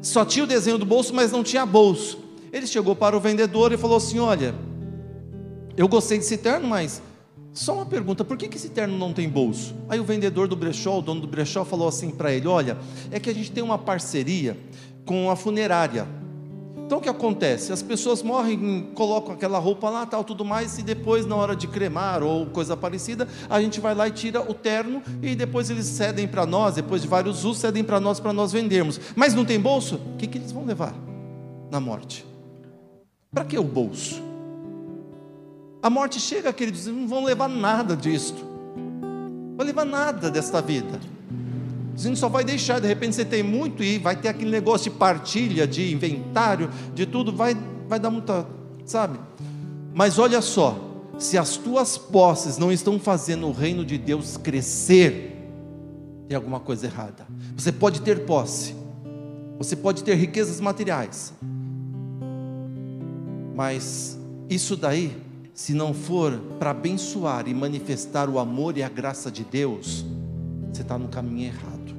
Só 0.00 0.24
tinha 0.24 0.44
o 0.44 0.46
desenho 0.46 0.78
do 0.78 0.86
bolso, 0.86 1.12
mas 1.12 1.32
não 1.32 1.42
tinha 1.42 1.66
bolso. 1.66 2.18
Ele 2.52 2.66
chegou 2.66 2.94
para 2.94 3.16
o 3.16 3.20
vendedor 3.20 3.72
e 3.72 3.76
falou 3.76 3.96
assim: 3.96 4.20
Olha, 4.20 4.54
eu 5.80 5.88
gostei 5.88 6.18
desse 6.18 6.36
terno, 6.36 6.68
mas 6.68 7.00
só 7.54 7.72
uma 7.72 7.86
pergunta, 7.86 8.22
por 8.22 8.36
que, 8.36 8.48
que 8.48 8.58
esse 8.58 8.68
terno 8.68 8.98
não 8.98 9.14
tem 9.14 9.26
bolso? 9.26 9.74
Aí 9.88 9.98
o 9.98 10.04
vendedor 10.04 10.46
do 10.46 10.54
brechó, 10.54 10.98
o 10.98 11.00
dono 11.00 11.22
do 11.22 11.26
brechó, 11.26 11.64
falou 11.64 11.88
assim 11.88 12.10
para 12.10 12.30
ele: 12.30 12.46
Olha, 12.46 12.76
é 13.10 13.18
que 13.18 13.30
a 13.30 13.34
gente 13.34 13.50
tem 13.50 13.64
uma 13.64 13.78
parceria 13.78 14.58
com 15.06 15.30
a 15.30 15.36
funerária. 15.36 16.06
Então 16.84 16.98
o 16.98 17.00
que 17.00 17.08
acontece? 17.08 17.72
As 17.72 17.82
pessoas 17.82 18.22
morrem, 18.22 18.90
colocam 18.94 19.32
aquela 19.32 19.58
roupa 19.58 19.88
lá, 19.88 20.04
tal, 20.04 20.22
tudo 20.22 20.44
mais, 20.44 20.76
e 20.76 20.82
depois, 20.82 21.24
na 21.24 21.34
hora 21.34 21.56
de 21.56 21.66
cremar 21.66 22.22
ou 22.22 22.44
coisa 22.44 22.76
parecida, 22.76 23.26
a 23.48 23.58
gente 23.62 23.80
vai 23.80 23.94
lá 23.94 24.06
e 24.06 24.10
tira 24.10 24.42
o 24.42 24.52
terno 24.52 25.02
e 25.22 25.34
depois 25.34 25.70
eles 25.70 25.86
cedem 25.86 26.28
para 26.28 26.44
nós, 26.44 26.74
depois 26.74 27.00
de 27.00 27.08
vários 27.08 27.42
usos, 27.42 27.56
cedem 27.56 27.82
para 27.82 27.98
nós 27.98 28.20
para 28.20 28.34
nós 28.34 28.52
vendermos. 28.52 29.00
Mas 29.16 29.32
não 29.32 29.46
tem 29.46 29.58
bolso? 29.58 29.94
O 30.12 30.18
que, 30.18 30.26
que 30.26 30.36
eles 30.36 30.52
vão 30.52 30.66
levar 30.66 30.94
na 31.70 31.80
morte? 31.80 32.26
Para 33.32 33.46
que 33.46 33.58
o 33.58 33.64
bolso? 33.64 34.29
A 35.82 35.88
morte 35.88 36.20
chega, 36.20 36.52
queridos, 36.52 36.86
e 36.86 36.90
não 36.90 37.08
vão 37.08 37.24
levar 37.24 37.48
nada 37.48 37.96
disto. 37.96 38.44
Não 38.76 39.56
vão 39.56 39.66
levar 39.66 39.84
nada 39.84 40.30
desta 40.30 40.60
vida. 40.60 41.00
Gente 41.96 42.18
só 42.18 42.28
vai 42.28 42.44
deixar, 42.44 42.80
de 42.80 42.86
repente 42.86 43.14
você 43.14 43.24
tem 43.24 43.42
muito 43.42 43.82
e 43.82 43.98
vai 43.98 44.16
ter 44.16 44.28
aquele 44.28 44.50
negócio 44.50 44.90
de 44.90 44.96
partilha, 44.96 45.66
de 45.66 45.92
inventário, 45.92 46.70
de 46.94 47.04
tudo, 47.04 47.32
vai, 47.32 47.56
vai 47.88 47.98
dar 47.98 48.10
muita, 48.10 48.46
sabe? 48.86 49.18
Mas 49.92 50.18
olha 50.18 50.40
só, 50.40 50.78
se 51.18 51.36
as 51.36 51.56
tuas 51.56 51.98
posses 51.98 52.56
não 52.56 52.72
estão 52.72 52.98
fazendo 52.98 53.46
o 53.46 53.52
reino 53.52 53.84
de 53.84 53.98
Deus 53.98 54.38
crescer, 54.38 55.36
tem 56.26 56.36
alguma 56.36 56.60
coisa 56.60 56.86
errada. 56.86 57.26
Você 57.54 57.70
pode 57.70 58.00
ter 58.00 58.24
posse, 58.24 58.74
você 59.58 59.76
pode 59.76 60.02
ter 60.02 60.14
riquezas 60.14 60.60
materiais, 60.60 61.34
mas 63.54 64.18
isso 64.48 64.74
daí, 64.74 65.14
se 65.60 65.74
não 65.74 65.92
for 65.92 66.40
para 66.58 66.70
abençoar 66.70 67.46
e 67.46 67.52
manifestar 67.52 68.30
o 68.30 68.38
amor 68.38 68.78
e 68.78 68.82
a 68.82 68.88
graça 68.88 69.30
de 69.30 69.44
Deus, 69.44 70.06
você 70.72 70.80
está 70.80 70.96
no 70.96 71.06
caminho 71.08 71.48
errado. 71.48 71.94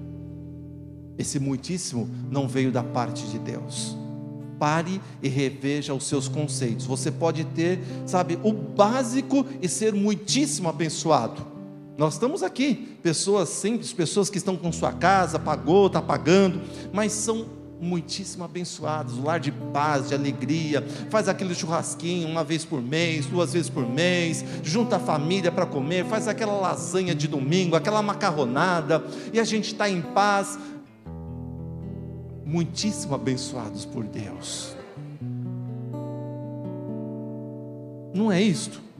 Esse 1.15 1.39
muitíssimo 1.39 2.09
não 2.31 2.47
veio 2.47 2.71
da 2.71 2.81
parte 2.81 3.23
de 3.27 3.37
Deus. 3.37 3.95
Pare 4.57 4.99
e 5.21 5.29
reveja 5.29 5.93
os 5.93 6.05
seus 6.07 6.27
conceitos. 6.27 6.87
Você 6.87 7.11
pode 7.11 7.43
ter, 7.43 7.79
sabe, 8.07 8.39
o 8.41 8.51
básico 8.51 9.45
e 9.61 9.69
ser 9.69 9.93
muitíssimo 9.93 10.67
abençoado. 10.67 11.45
Nós 11.99 12.13
estamos 12.13 12.41
aqui, 12.41 12.97
pessoas 13.03 13.47
simples, 13.49 13.93
pessoas 13.93 14.27
que 14.27 14.39
estão 14.39 14.57
com 14.57 14.71
sua 14.71 14.91
casa, 14.91 15.37
pagou, 15.37 15.85
está 15.85 16.01
pagando, 16.01 16.59
mas 16.91 17.11
são 17.11 17.45
muitíssimo 17.81 18.43
abençoados, 18.43 19.17
um 19.17 19.23
lar 19.23 19.39
de 19.39 19.51
paz, 19.51 20.09
de 20.09 20.13
alegria, 20.13 20.85
faz 21.09 21.27
aquele 21.27 21.55
churrasquinho 21.55 22.27
uma 22.27 22.43
vez 22.43 22.63
por 22.63 22.81
mês, 22.81 23.25
duas 23.25 23.53
vezes 23.53 23.69
por 23.69 23.89
mês, 23.89 24.45
junta 24.63 24.97
a 24.97 24.99
família 24.99 25.51
para 25.51 25.65
comer, 25.65 26.05
faz 26.05 26.27
aquela 26.27 26.53
lasanha 26.53 27.15
de 27.15 27.27
domingo, 27.27 27.75
aquela 27.75 28.01
macarronada, 28.03 29.03
e 29.33 29.39
a 29.39 29.43
gente 29.43 29.73
está 29.73 29.89
em 29.89 30.01
paz, 30.01 30.59
muitíssimo 32.45 33.15
abençoados 33.15 33.83
por 33.83 34.03
Deus. 34.03 34.75
Não 38.13 38.31
é 38.31 38.41
isto? 38.41 38.90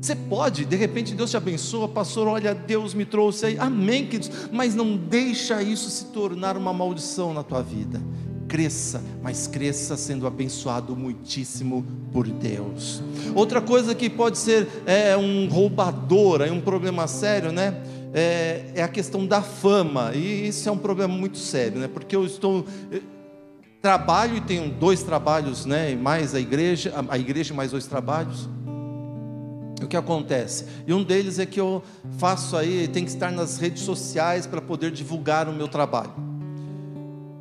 Você 0.00 0.14
pode, 0.14 0.64
de 0.64 0.76
repente 0.76 1.14
Deus 1.14 1.30
te 1.30 1.36
abençoa, 1.36 1.88
pastor, 1.88 2.26
olha, 2.26 2.54
Deus 2.54 2.94
me 2.94 3.04
trouxe 3.04 3.46
aí, 3.46 3.58
amém, 3.58 4.06
queridos, 4.06 4.30
mas 4.50 4.74
não 4.74 4.96
deixa 4.96 5.62
isso 5.62 5.90
se 5.90 6.06
tornar 6.06 6.56
uma 6.56 6.72
maldição 6.72 7.34
na 7.34 7.42
tua 7.42 7.62
vida. 7.62 8.00
Cresça, 8.48 9.02
mas 9.22 9.46
cresça 9.46 9.96
sendo 9.96 10.26
abençoado 10.26 10.96
muitíssimo 10.96 11.86
por 12.12 12.26
Deus. 12.26 13.02
Outra 13.34 13.60
coisa 13.60 13.94
que 13.94 14.08
pode 14.10 14.38
ser 14.38 14.66
é, 14.86 15.16
um 15.16 15.48
roubador, 15.48 16.40
é 16.40 16.50
um 16.50 16.60
problema 16.60 17.06
sério, 17.06 17.52
né? 17.52 17.80
é, 18.12 18.64
é 18.74 18.82
a 18.82 18.88
questão 18.88 19.26
da 19.26 19.42
fama, 19.42 20.12
e 20.14 20.48
isso 20.48 20.68
é 20.68 20.72
um 20.72 20.78
problema 20.78 21.14
muito 21.14 21.38
sério, 21.38 21.80
né? 21.80 21.88
porque 21.88 22.14
eu 22.14 22.24
estou. 22.24 22.64
Eu 22.90 23.02
trabalho 23.80 24.36
e 24.36 24.40
tenho 24.42 24.68
dois 24.68 25.02
trabalhos, 25.02 25.64
né? 25.64 25.94
mais 25.94 26.34
a 26.34 26.40
igreja, 26.40 26.92
a 27.08 27.16
igreja 27.16 27.54
mais 27.54 27.70
dois 27.70 27.86
trabalhos. 27.86 28.48
O 29.82 29.88
que 29.88 29.96
acontece? 29.96 30.66
E 30.86 30.92
um 30.92 31.02
deles 31.02 31.38
é 31.38 31.46
que 31.46 31.60
eu 31.60 31.82
faço 32.18 32.56
aí, 32.56 32.86
tem 32.88 33.04
que 33.04 33.10
estar 33.10 33.32
nas 33.32 33.58
redes 33.58 33.82
sociais 33.82 34.46
para 34.46 34.60
poder 34.60 34.90
divulgar 34.90 35.48
o 35.48 35.52
meu 35.52 35.68
trabalho. 35.68 36.12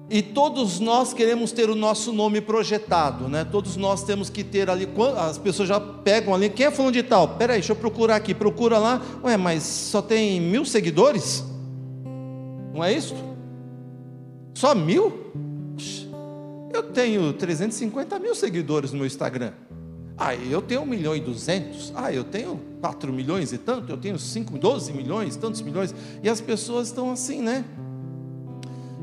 E 0.09 0.23
todos 0.23 0.79
nós 0.79 1.13
queremos 1.13 1.51
ter 1.51 1.69
o 1.69 1.75
nosso 1.75 2.11
nome 2.11 2.41
projetado, 2.41 3.27
né? 3.29 3.45
Todos 3.45 3.77
nós 3.77 4.03
temos 4.03 4.27
que 4.27 4.43
ter 4.43 4.67
ali. 4.67 4.89
As 5.15 5.37
pessoas 5.37 5.69
já 5.69 5.79
pegam 5.79 6.33
ali. 6.33 6.49
Quem 6.49 6.65
é 6.65 6.71
falando 6.71 6.93
de 6.93 7.03
tal? 7.03 7.35
Peraí, 7.35 7.59
deixa 7.59 7.73
eu 7.73 7.75
procurar 7.75 8.15
aqui. 8.15 8.33
Procura 8.33 8.79
lá. 8.79 8.99
Ué, 9.23 9.37
mas 9.37 9.61
só 9.61 10.01
tem 10.01 10.41
mil 10.41 10.65
seguidores? 10.65 11.43
Não 12.73 12.83
é 12.83 12.91
isso? 12.91 13.13
Só 14.55 14.73
mil? 14.73 15.31
Eu 16.73 16.83
tenho 16.83 17.31
350 17.33 18.17
mil 18.19 18.33
seguidores 18.33 18.91
no 18.91 18.97
meu 18.97 19.05
Instagram. 19.05 19.51
Ah, 20.19 20.35
eu 20.35 20.61
tenho 20.61 20.81
1 20.81 20.85
milhão 20.85 21.15
e 21.15 21.21
200. 21.21 21.93
Ah, 21.95 22.11
eu 22.11 22.25
tenho 22.25 22.59
4 22.81 23.13
milhões 23.13 23.53
e 23.53 23.57
tanto. 23.57 23.89
Eu 23.89 23.97
tenho 23.97 24.19
5, 24.19 24.57
12 24.57 24.91
milhões, 24.91 25.37
tantos 25.37 25.61
milhões. 25.61 25.95
E 26.21 26.27
as 26.27 26.41
pessoas 26.41 26.87
estão 26.87 27.09
assim, 27.09 27.41
né? 27.41 27.63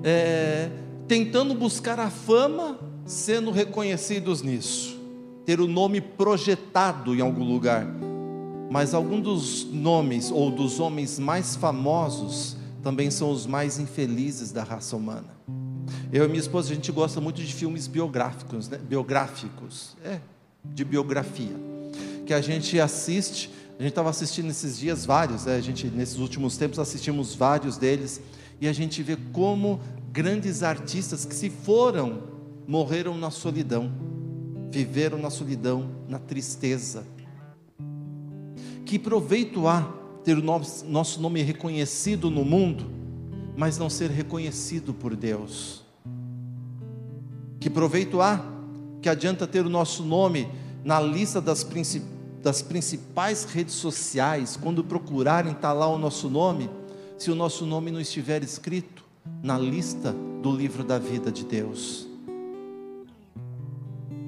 É, 0.05 0.68
tentando 1.09 1.55
buscar 1.55 1.98
a 1.98 2.11
fama, 2.11 2.79
sendo 3.07 3.50
reconhecidos 3.50 4.42
nisso. 4.42 5.00
Ter 5.46 5.59
o 5.59 5.66
nome 5.66 6.02
projetado 6.02 7.14
em 7.14 7.22
algum 7.22 7.44
lugar. 7.44 7.87
Mas 8.70 8.92
alguns 8.92 9.22
dos 9.22 9.64
nomes 9.72 10.31
ou 10.31 10.50
dos 10.50 10.79
homens 10.81 11.18
mais 11.18 11.57
famosos 11.57 12.59
também 12.83 13.11
são 13.11 13.31
os 13.31 13.46
mais 13.46 13.79
infelizes 13.79 14.52
da 14.52 14.62
raça 14.62 14.94
humana. 14.94 15.35
Eu 16.12 16.26
e 16.26 16.29
minha 16.29 16.40
esposa, 16.40 16.70
a 16.70 16.74
gente 16.74 16.92
gosta 16.92 17.22
muito 17.22 17.40
de 17.40 17.52
filmes 17.55 17.87
biográficos, 17.87 18.68
né? 18.68 18.79
biográficos, 18.79 19.96
é, 20.05 20.20
de 20.74 20.85
biografia, 20.85 21.57
que 22.24 22.35
a 22.35 22.40
gente 22.40 22.79
assiste, 22.81 23.50
a 23.79 23.83
gente 23.83 23.92
estava 23.92 24.11
assistindo 24.11 24.50
esses 24.50 24.79
dias 24.79 25.05
vários, 25.05 25.44
né? 25.44 25.57
a 25.57 25.61
gente 25.61 25.87
nesses 25.88 26.18
últimos 26.18 26.57
tempos 26.57 26.79
assistimos 26.79 27.35
vários 27.35 27.76
deles, 27.76 28.20
e 28.61 28.66
a 28.66 28.72
gente 28.72 29.02
vê 29.02 29.16
como 29.33 29.81
grandes 30.12 30.62
artistas 30.62 31.24
que 31.24 31.35
se 31.35 31.50
foram, 31.50 32.22
morreram 32.66 33.16
na 33.16 33.31
solidão, 33.31 33.92
viveram 34.70 35.18
na 35.18 35.31
solidão, 35.31 35.90
na 36.09 36.18
tristeza. 36.18 37.07
Que 38.85 38.98
proveito 38.98 39.68
há 39.68 39.92
ter 40.24 40.38
o 40.38 40.42
nosso 40.42 41.20
nome 41.20 41.42
reconhecido 41.42 42.31
no 42.31 42.44
mundo, 42.44 42.90
mas 43.57 43.79
não 43.79 43.90
ser 43.90 44.11
reconhecido 44.11 44.94
por 44.94 45.14
Deus? 45.14 45.85
Que 47.61 47.70
proveito 47.70 48.20
há? 48.20 48.56
Que 49.07 49.11
adianta 49.11 49.47
ter 49.47 49.64
o 49.64 49.71
nosso 49.71 50.03
nome 50.03 50.49
na 50.85 50.99
lista 50.99 51.40
das, 51.40 51.62
princip... 51.62 52.03
das 52.42 52.61
principais 52.61 53.45
redes 53.45 53.75
sociais, 53.75 54.59
quando 54.61 54.83
procurarem 54.83 55.53
estar 55.53 55.69
tá 55.69 55.73
lá 55.73 55.87
o 55.87 55.97
nosso 55.97 56.29
nome, 56.29 56.69
se 57.16 57.31
o 57.31 57.35
nosso 57.37 57.64
nome 57.64 57.92
não 57.92 58.01
estiver 58.01 58.42
escrito 58.42 59.05
na 59.45 59.57
lista 59.57 60.12
do 60.42 60.51
livro 60.51 60.83
da 60.83 60.99
vida 60.99 61.31
de 61.31 61.45
Deus? 61.45 62.09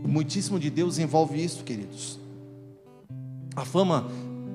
Muitíssimo 0.07 0.61
de 0.61 0.71
Deus 0.71 0.97
envolve 1.01 1.43
isso, 1.43 1.65
queridos. 1.65 2.21
A 3.57 3.65
fama 3.65 4.07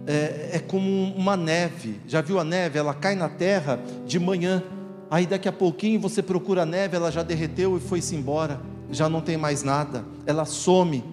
é, 0.08 0.52
é, 0.54 0.60
como 0.60 1.14
uma 1.18 1.36
neve. 1.36 2.00
Já 2.08 2.22
viu 2.22 2.40
a 2.40 2.46
neve? 2.46 2.80
Ela 2.80 2.94
cai 2.94 3.16
na 3.16 3.28
terra 3.28 3.78
de 4.08 4.18
manhã. 4.20 4.64
Aí 5.12 5.26
daqui 5.26 5.50
a 5.50 5.52
pouquinho 5.52 6.00
você 6.00 6.24
procura 6.24 6.62
a 6.62 6.66
neve, 6.66 6.96
ela 6.96 7.12
já 7.12 7.24
derreteu 7.24 7.76
e 7.76 7.82
foi-se 7.82 8.16
embora. 8.16 8.72
Já 8.94 9.10
não 9.10 9.20
tem 9.22 9.36
mais 9.36 9.64
nada. 9.64 10.06
Ela 10.26 10.46
some. 10.46 11.04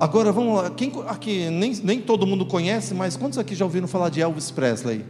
Agora 0.00 0.32
vamos 0.32 0.56
lá. 0.56 0.70
Quem 0.70 0.92
aqui 1.06 1.50
nem, 1.50 1.74
nem 1.84 2.00
todo 2.00 2.26
mundo 2.26 2.46
conhece, 2.46 2.94
mas 2.94 3.16
quantos 3.16 3.38
aqui 3.38 3.54
já 3.54 3.64
ouviram 3.64 3.86
falar 3.86 4.08
de 4.08 4.20
Elvis 4.20 4.50
Presley? 4.50 5.04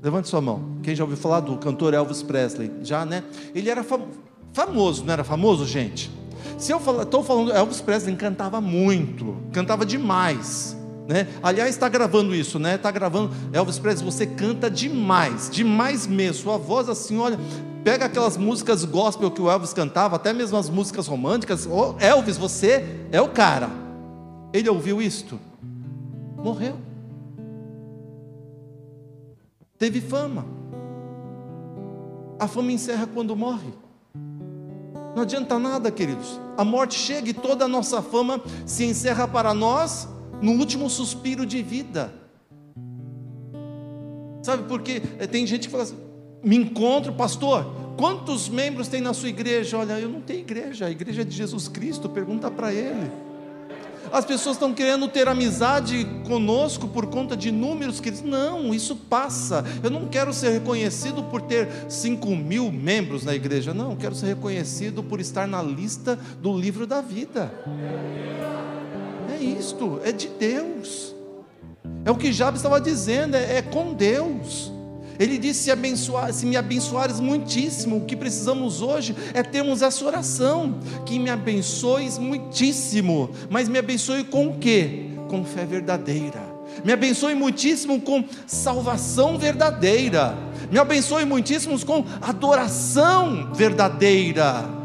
Levante 0.00 0.28
sua 0.28 0.40
mão. 0.40 0.62
Quem 0.82 0.94
já 0.94 1.02
ouviu 1.02 1.18
falar 1.18 1.40
do 1.40 1.56
cantor 1.56 1.92
Elvis 1.92 2.22
Presley? 2.22 2.70
Já, 2.82 3.04
né? 3.04 3.24
Ele 3.52 3.68
era 3.68 3.82
fam 3.82 4.02
famoso, 4.52 5.04
não 5.04 5.12
era 5.12 5.24
famoso, 5.24 5.66
gente? 5.66 6.10
Se 6.56 6.72
eu 6.72 6.80
estou 7.02 7.22
falando, 7.22 7.52
Elvis 7.52 7.80
Presley 7.80 8.14
cantava 8.16 8.60
muito, 8.60 9.36
cantava 9.52 9.84
demais. 9.84 10.76
Né? 11.08 11.26
Aliás, 11.42 11.70
está 11.70 11.88
gravando 11.88 12.34
isso, 12.34 12.58
né? 12.58 12.74
Está 12.74 12.90
gravando. 12.90 13.30
Elvis 13.52 13.78
Presley, 13.78 14.04
você 14.04 14.26
canta 14.26 14.70
demais, 14.70 15.48
demais 15.50 16.06
mesmo. 16.06 16.42
Sua 16.42 16.58
voz 16.58 16.88
assim, 16.88 17.18
olha, 17.18 17.38
pega 17.88 18.04
aquelas 18.04 18.36
músicas 18.36 18.84
gospel 18.84 19.30
que 19.30 19.40
o 19.40 19.50
Elvis 19.50 19.72
cantava, 19.72 20.16
até 20.16 20.30
mesmo 20.30 20.58
as 20.58 20.68
músicas 20.68 21.06
românticas. 21.06 21.66
Oh, 21.66 21.94
Elvis, 21.98 22.36
você 22.36 22.84
é 23.10 23.18
o 23.18 23.30
cara. 23.30 23.70
Ele 24.52 24.68
ouviu 24.68 25.00
isto, 25.00 25.40
morreu. 26.36 26.76
Teve 29.78 30.02
fama. 30.02 30.44
A 32.38 32.46
fama 32.46 32.72
encerra 32.72 33.06
quando 33.06 33.34
morre. 33.34 33.72
Não 35.16 35.22
adianta 35.22 35.58
nada, 35.58 35.90
queridos. 35.90 36.38
A 36.58 36.64
morte 36.66 36.94
chega 36.94 37.30
e 37.30 37.32
toda 37.32 37.64
a 37.64 37.68
nossa 37.68 38.02
fama 38.02 38.38
se 38.66 38.84
encerra 38.84 39.26
para 39.26 39.54
nós 39.54 40.06
no 40.42 40.52
último 40.52 40.90
suspiro 40.90 41.46
de 41.46 41.62
vida. 41.62 42.12
Sabe 44.42 44.64
por 44.64 44.82
quê? 44.82 45.00
Tem 45.30 45.46
gente 45.46 45.68
que 45.68 45.72
fala 45.72 45.84
assim: 45.84 46.07
me 46.42 46.56
encontro, 46.56 47.12
pastor. 47.12 47.66
Quantos 47.96 48.48
membros 48.48 48.88
tem 48.88 49.00
na 49.00 49.12
sua 49.12 49.28
igreja? 49.28 49.76
Olha, 49.76 49.98
eu 49.98 50.08
não 50.08 50.20
tenho 50.20 50.40
igreja, 50.40 50.86
a 50.86 50.90
igreja 50.90 51.22
é 51.22 51.24
de 51.24 51.34
Jesus 51.34 51.66
Cristo, 51.68 52.08
pergunta 52.08 52.50
para 52.50 52.72
ele. 52.72 53.10
As 54.10 54.24
pessoas 54.24 54.56
estão 54.56 54.72
querendo 54.72 55.06
ter 55.08 55.28
amizade 55.28 56.06
conosco 56.26 56.88
por 56.88 57.06
conta 57.06 57.36
de 57.36 57.50
números 57.50 58.00
que 58.00 58.10
não, 58.24 58.72
isso 58.72 58.96
passa. 58.96 59.64
Eu 59.82 59.90
não 59.90 60.06
quero 60.06 60.32
ser 60.32 60.50
reconhecido 60.50 61.24
por 61.24 61.42
ter 61.42 61.68
5 61.90 62.26
mil 62.34 62.72
membros 62.72 63.24
na 63.24 63.34
igreja, 63.34 63.74
não, 63.74 63.90
eu 63.90 63.96
quero 63.96 64.14
ser 64.14 64.26
reconhecido 64.28 65.02
por 65.02 65.20
estar 65.20 65.46
na 65.46 65.62
lista 65.62 66.18
do 66.40 66.56
livro 66.56 66.86
da 66.86 67.02
vida 67.02 67.52
é 69.38 69.44
isto, 69.44 70.00
é 70.04 70.10
de 70.12 70.28
Deus. 70.28 71.14
É 72.04 72.10
o 72.10 72.16
que 72.16 72.32
Jabes 72.32 72.60
estava 72.60 72.80
dizendo, 72.80 73.36
é, 73.36 73.58
é, 73.58 73.62
com 73.62 73.94
Deus. 73.94 74.72
Ele 75.18 75.38
disse: 75.38 75.64
se, 75.64 75.70
abençoar, 75.70 76.32
se 76.32 76.46
me 76.46 76.56
abençoares 76.56 77.20
muitíssimo, 77.20 77.96
o 77.96 78.04
que 78.04 78.16
precisamos 78.16 78.80
hoje 78.80 79.14
é 79.34 79.42
termos 79.42 79.82
essa 79.82 80.04
oração, 80.04 80.78
que 81.04 81.18
me 81.18 81.30
abençoes 81.30 82.18
muitíssimo, 82.18 83.30
mas 83.50 83.68
me 83.68 83.78
abençoe 83.78 84.24
com 84.24 84.48
o 84.48 84.58
quê? 84.58 85.06
Com 85.28 85.44
fé 85.44 85.64
verdadeira. 85.66 86.40
Me 86.84 86.92
abençoe 86.92 87.34
muitíssimo 87.34 88.00
com 88.00 88.24
salvação 88.46 89.38
verdadeira. 89.38 90.36
Me 90.70 90.78
abençoe 90.78 91.24
muitíssimo 91.24 91.78
com 91.84 92.04
adoração 92.20 93.52
verdadeira. 93.52 94.77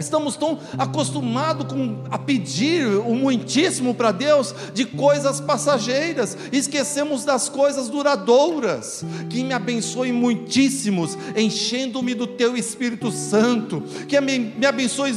Estamos 0.00 0.34
tão 0.34 0.58
acostumados 0.78 1.66
com, 1.66 1.98
a 2.10 2.18
pedir 2.18 2.86
o 2.86 3.14
muitíssimo 3.14 3.94
para 3.94 4.10
Deus 4.10 4.54
de 4.72 4.86
coisas 4.86 5.40
passageiras, 5.40 6.36
esquecemos 6.50 7.24
das 7.24 7.50
coisas 7.50 7.88
duradouras. 7.88 9.04
Que 9.28 9.44
me 9.44 9.52
abençoe 9.52 10.10
muitíssimos, 10.10 11.18
enchendo-me 11.36 12.14
do 12.14 12.26
Teu 12.26 12.56
Espírito 12.56 13.12
Santo. 13.12 13.82
Que 14.08 14.18
me, 14.20 14.38
me 14.38 14.66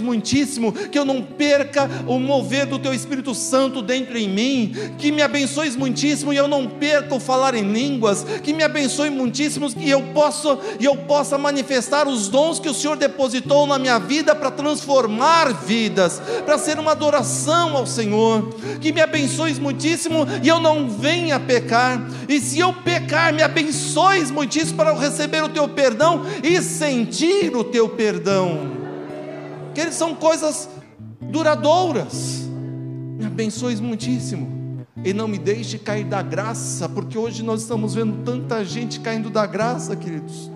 muitíssimo, 0.01 0.73
que 0.73 0.99
eu 0.99 1.05
não 1.05 1.21
perca 1.21 1.89
o 2.05 2.19
mover 2.19 2.65
do 2.65 2.77
Teu 2.77 2.93
Espírito 2.93 3.33
Santo 3.33 3.81
dentro 3.81 4.17
em 4.17 4.27
mim. 4.27 4.73
Que 4.97 5.11
me 5.13 5.21
abençoes 5.21 5.77
muitíssimo 5.77 6.33
e 6.33 6.35
eu 6.35 6.47
não 6.47 6.67
perca 6.67 7.15
o 7.15 7.19
falar 7.21 7.55
em 7.55 7.71
línguas. 7.71 8.25
Que 8.43 8.51
me 8.51 8.63
abençoe 8.63 9.09
muitíssimo 9.09 9.69
e 9.77 9.89
eu 9.89 10.01
possa 10.13 10.59
eu 10.79 10.97
possa 10.97 11.37
manifestar 11.37 12.07
os 12.07 12.27
dons 12.27 12.59
que 12.59 12.69
o 12.69 12.73
Senhor 12.73 12.97
depositou 12.97 13.65
na 13.65 13.79
minha 13.79 13.97
vida 13.97 14.35
para 14.35 14.51
transformar 14.51 14.72
transformar 14.73 15.53
vidas, 15.53 16.21
para 16.45 16.57
ser 16.57 16.79
uma 16.79 16.91
adoração 16.91 17.77
ao 17.77 17.85
Senhor. 17.85 18.49
Que 18.81 18.91
me 18.91 19.01
abençoes 19.01 19.59
muitíssimo 19.59 20.25
e 20.41 20.47
eu 20.47 20.59
não 20.59 20.89
venha 20.89 21.39
pecar. 21.39 22.01
E 22.27 22.39
se 22.39 22.59
eu 22.59 22.73
pecar, 22.73 23.33
me 23.33 23.43
abençoes 23.43 24.31
muitíssimo 24.31 24.77
para 24.77 24.89
eu 24.89 24.97
receber 24.97 25.43
o 25.43 25.49
teu 25.49 25.67
perdão 25.69 26.23
e 26.43 26.61
sentir 26.61 27.55
o 27.55 27.63
teu 27.63 27.87
perdão. 27.87 28.71
Que 29.73 29.81
eles 29.81 29.95
são 29.95 30.15
coisas 30.15 30.67
duradouras. 31.21 32.43
Me 33.17 33.25
abençoes 33.25 33.79
muitíssimo 33.79 34.51
e 35.05 35.13
não 35.13 35.27
me 35.27 35.37
deixe 35.37 35.77
cair 35.77 36.05
da 36.05 36.21
graça, 36.21 36.87
porque 36.87 37.17
hoje 37.17 37.43
nós 37.43 37.61
estamos 37.61 37.93
vendo 37.93 38.23
tanta 38.23 38.63
gente 38.63 38.99
caindo 38.99 39.29
da 39.29 39.45
graça, 39.45 39.95
queridos 39.95 40.52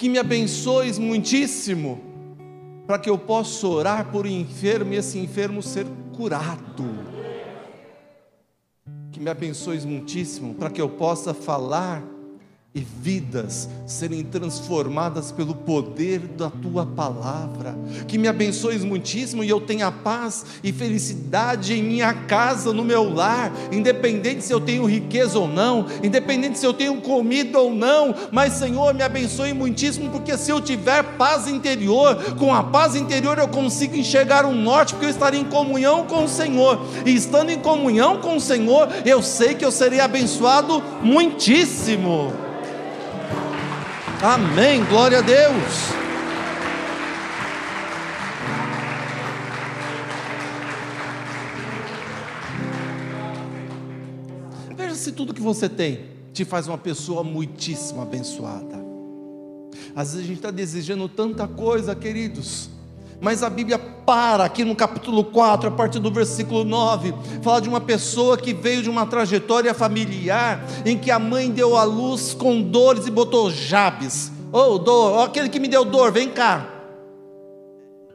que 0.00 0.08
me 0.08 0.18
abençoes 0.18 0.98
muitíssimo, 0.98 2.00
para 2.86 2.98
que 2.98 3.10
eu 3.10 3.18
possa 3.18 3.66
orar 3.66 4.10
por 4.10 4.24
um 4.24 4.30
enfermo 4.30 4.94
e 4.94 4.96
esse 4.96 5.18
enfermo 5.18 5.62
ser 5.62 5.84
curado. 6.16 6.86
Que 9.12 9.20
me 9.20 9.28
abençoes 9.28 9.84
muitíssimo, 9.84 10.54
para 10.54 10.70
que 10.70 10.80
eu 10.80 10.88
possa 10.88 11.34
falar 11.34 12.02
e 12.72 12.86
vidas 13.02 13.68
serem 13.84 14.22
transformadas 14.22 15.32
pelo 15.32 15.56
poder 15.56 16.20
da 16.20 16.48
tua 16.48 16.86
palavra. 16.86 17.76
Que 18.06 18.16
me 18.16 18.28
abençoes 18.28 18.84
muitíssimo 18.84 19.42
e 19.42 19.48
eu 19.48 19.60
tenha 19.60 19.90
paz 19.90 20.46
e 20.62 20.72
felicidade 20.72 21.74
em 21.74 21.82
minha 21.82 22.14
casa, 22.14 22.72
no 22.72 22.84
meu 22.84 23.12
lar, 23.12 23.52
independente 23.72 24.44
se 24.44 24.52
eu 24.52 24.60
tenho 24.60 24.84
riqueza 24.84 25.36
ou 25.36 25.48
não, 25.48 25.86
independente 26.00 26.60
se 26.60 26.64
eu 26.64 26.72
tenho 26.72 27.00
comida 27.00 27.58
ou 27.58 27.74
não, 27.74 28.14
mas 28.30 28.52
Senhor, 28.52 28.94
me 28.94 29.02
abençoe 29.02 29.52
muitíssimo, 29.52 30.08
porque 30.10 30.38
se 30.38 30.52
eu 30.52 30.60
tiver 30.60 31.02
paz 31.16 31.48
interior, 31.48 32.36
com 32.36 32.54
a 32.54 32.62
paz 32.62 32.94
interior 32.94 33.36
eu 33.38 33.48
consigo 33.48 33.96
enxergar 33.96 34.44
o 34.44 34.54
norte, 34.54 34.92
porque 34.92 35.06
eu 35.06 35.10
estarei 35.10 35.40
em 35.40 35.44
comunhão 35.44 36.06
com 36.06 36.22
o 36.22 36.28
Senhor, 36.28 36.80
e 37.04 37.12
estando 37.12 37.50
em 37.50 37.58
comunhão 37.58 38.20
com 38.20 38.36
o 38.36 38.40
Senhor, 38.40 38.88
eu 39.04 39.20
sei 39.24 39.56
que 39.56 39.64
eu 39.64 39.72
serei 39.72 39.98
abençoado 39.98 40.80
muitíssimo. 41.02 42.49
Amém, 44.22 44.84
glória 44.84 45.20
a 45.20 45.22
Deus. 45.22 45.64
Veja 54.76 54.94
se 54.94 55.12
tudo 55.12 55.32
que 55.32 55.40
você 55.40 55.70
tem 55.70 56.04
te 56.34 56.44
faz 56.44 56.68
uma 56.68 56.76
pessoa 56.76 57.24
muitíssimo 57.24 58.02
abençoada. 58.02 58.84
Às 59.96 60.12
vezes 60.12 60.24
a 60.24 60.28
gente 60.28 60.36
está 60.36 60.50
desejando 60.50 61.08
tanta 61.08 61.48
coisa, 61.48 61.94
queridos, 61.94 62.68
mas 63.20 63.42
a 63.42 63.50
Bíblia 63.50 63.78
para 63.78 64.44
aqui 64.44 64.64
no 64.64 64.74
capítulo 64.74 65.24
4, 65.24 65.68
a 65.68 65.70
partir 65.70 65.98
do 65.98 66.10
versículo 66.10 66.64
9, 66.64 67.14
fala 67.42 67.60
de 67.60 67.68
uma 67.68 67.80
pessoa 67.80 68.36
que 68.36 68.54
veio 68.54 68.82
de 68.82 68.88
uma 68.88 69.06
trajetória 69.06 69.74
familiar 69.74 70.64
em 70.86 70.96
que 70.96 71.10
a 71.10 71.18
mãe 71.18 71.50
deu 71.50 71.76
à 71.76 71.84
luz 71.84 72.32
com 72.32 72.62
dores 72.62 73.06
e 73.06 73.10
botou 73.10 73.50
Jabes. 73.50 74.32
Ô 74.52 74.58
oh, 74.58 74.78
dor, 74.78 75.18
oh, 75.18 75.20
aquele 75.20 75.48
que 75.48 75.60
me 75.60 75.68
deu 75.68 75.84
dor, 75.84 76.10
vem 76.10 76.30
cá. 76.30 76.68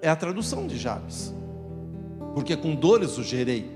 É 0.01 0.09
a 0.09 0.15
tradução 0.15 0.67
de 0.67 0.77
Jabes. 0.77 1.33
Porque 2.33 2.57
com 2.57 2.75
dores 2.75 3.17
o 3.17 3.23
gerei. 3.23 3.71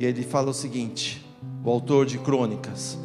E 0.00 0.06
ele 0.06 0.22
fala 0.22 0.50
o 0.50 0.54
seguinte, 0.54 1.24
o 1.62 1.70
autor 1.70 2.06
de 2.06 2.18
Crônicas: 2.18 2.98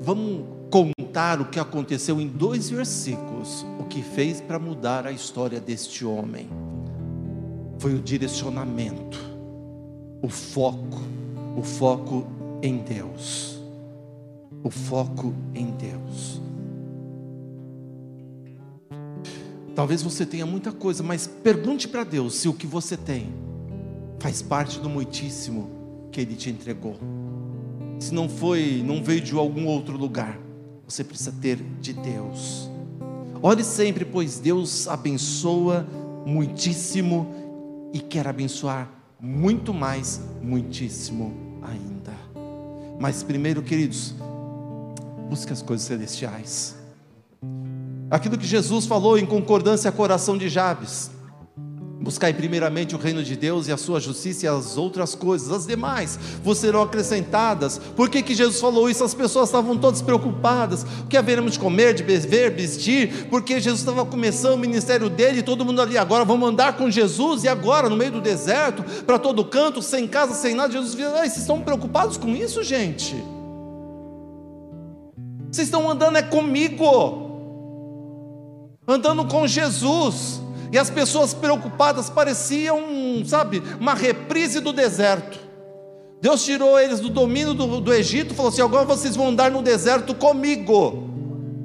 Vamos 0.00 0.44
contar 0.70 1.40
o 1.40 1.46
que 1.46 1.58
aconteceu 1.58 2.20
em 2.20 2.28
dois 2.28 2.70
versículos, 2.70 3.66
que 3.90 4.02
fez 4.02 4.40
para 4.40 4.58
mudar 4.58 5.06
a 5.06 5.12
história 5.12 5.60
deste 5.60 6.04
homem. 6.04 6.48
Foi 7.78 7.94
o 7.94 8.00
direcionamento, 8.00 9.18
o 10.22 10.28
foco, 10.28 11.02
o 11.58 11.62
foco 11.62 12.26
em 12.62 12.78
Deus. 12.78 13.60
O 14.62 14.70
foco 14.70 15.34
em 15.54 15.72
Deus. 15.72 16.40
Talvez 19.74 20.02
você 20.02 20.24
tenha 20.24 20.46
muita 20.46 20.70
coisa, 20.70 21.02
mas 21.02 21.26
pergunte 21.26 21.88
para 21.88 22.04
Deus 22.04 22.34
se 22.36 22.48
o 22.48 22.54
que 22.54 22.66
você 22.66 22.96
tem 22.96 23.32
faz 24.18 24.40
parte 24.40 24.78
do 24.78 24.88
muitíssimo 24.88 25.70
que 26.12 26.20
Ele 26.20 26.36
te 26.36 26.50
entregou. 26.50 26.96
Se 27.98 28.14
não 28.14 28.28
foi, 28.28 28.82
não 28.86 29.02
veio 29.02 29.20
de 29.20 29.34
algum 29.36 29.66
outro 29.66 29.96
lugar 29.96 30.38
você 30.90 31.04
precisa 31.04 31.32
ter 31.40 31.56
de 31.80 31.92
Deus. 31.92 32.69
Ore 33.42 33.64
sempre, 33.64 34.04
pois 34.04 34.38
Deus 34.38 34.86
abençoa 34.86 35.86
muitíssimo 36.26 37.34
e 37.92 37.98
quer 37.98 38.28
abençoar 38.28 38.88
muito 39.20 39.72
mais, 39.72 40.20
muitíssimo 40.42 41.34
ainda. 41.62 42.12
Mas 42.98 43.22
primeiro, 43.22 43.62
queridos, 43.62 44.14
busque 45.28 45.52
as 45.52 45.62
coisas 45.62 45.86
celestiais. 45.86 46.76
Aquilo 48.10 48.36
que 48.36 48.46
Jesus 48.46 48.86
falou 48.86 49.16
em 49.16 49.24
concordância 49.24 49.90
com 49.90 49.96
o 49.96 49.98
coração 49.98 50.36
de 50.36 50.48
Jabes. 50.48 51.10
Buscai 52.00 52.32
primeiramente 52.32 52.94
o 52.94 52.98
reino 52.98 53.22
de 53.22 53.36
Deus 53.36 53.68
e 53.68 53.72
a 53.72 53.76
sua 53.76 54.00
justiça 54.00 54.46
e 54.46 54.48
as 54.48 54.78
outras 54.78 55.14
coisas, 55.14 55.50
as 55.50 55.66
demais 55.66 56.18
vos 56.42 56.56
serão 56.56 56.80
acrescentadas. 56.80 57.76
Por 57.94 58.08
que, 58.08 58.22
que 58.22 58.34
Jesus 58.34 58.58
falou 58.58 58.88
isso? 58.88 59.04
As 59.04 59.12
pessoas 59.12 59.50
estavam 59.50 59.76
todas 59.76 60.00
preocupadas: 60.00 60.82
o 61.04 61.06
que 61.08 61.16
haveremos 61.18 61.52
de 61.52 61.58
comer, 61.58 61.92
de 61.92 62.02
beber, 62.02 62.54
vestir? 62.54 63.26
Porque 63.28 63.60
Jesus 63.60 63.80
estava 63.80 64.06
começando 64.06 64.54
o 64.54 64.58
ministério 64.58 65.10
dele 65.10 65.40
e 65.40 65.42
todo 65.42 65.62
mundo 65.62 65.82
ali, 65.82 65.98
agora 65.98 66.24
vamos 66.24 66.48
andar 66.48 66.74
com 66.74 66.90
Jesus 66.90 67.44
e 67.44 67.48
agora 67.48 67.90
no 67.90 67.96
meio 67.98 68.12
do 68.12 68.20
deserto, 68.22 68.82
para 69.02 69.18
todo 69.18 69.44
canto, 69.44 69.82
sem 69.82 70.08
casa, 70.08 70.32
sem 70.32 70.54
nada. 70.54 70.72
Jesus 70.72 70.96
disse: 70.96 71.06
vocês 71.06 71.36
estão 71.36 71.60
preocupados 71.60 72.16
com 72.16 72.34
isso, 72.34 72.64
gente? 72.64 73.14
Vocês 75.52 75.66
estão 75.68 75.90
andando 75.90 76.16
é 76.16 76.22
comigo, 76.22 77.30
andando 78.88 79.26
com 79.26 79.46
Jesus. 79.46 80.40
E 80.72 80.78
as 80.78 80.88
pessoas 80.88 81.34
preocupadas 81.34 82.08
pareciam, 82.08 82.80
sabe, 83.26 83.62
uma 83.80 83.94
reprise 83.94 84.60
do 84.60 84.72
deserto. 84.72 85.38
Deus 86.20 86.44
tirou 86.44 86.78
eles 86.78 87.00
do 87.00 87.08
domínio 87.08 87.54
do, 87.54 87.80
do 87.80 87.92
Egito 87.92 88.34
falou 88.34 88.50
assim: 88.50 88.62
agora 88.62 88.84
vocês 88.84 89.16
vão 89.16 89.28
andar 89.28 89.50
no 89.50 89.62
deserto 89.62 90.14
comigo. 90.14 91.09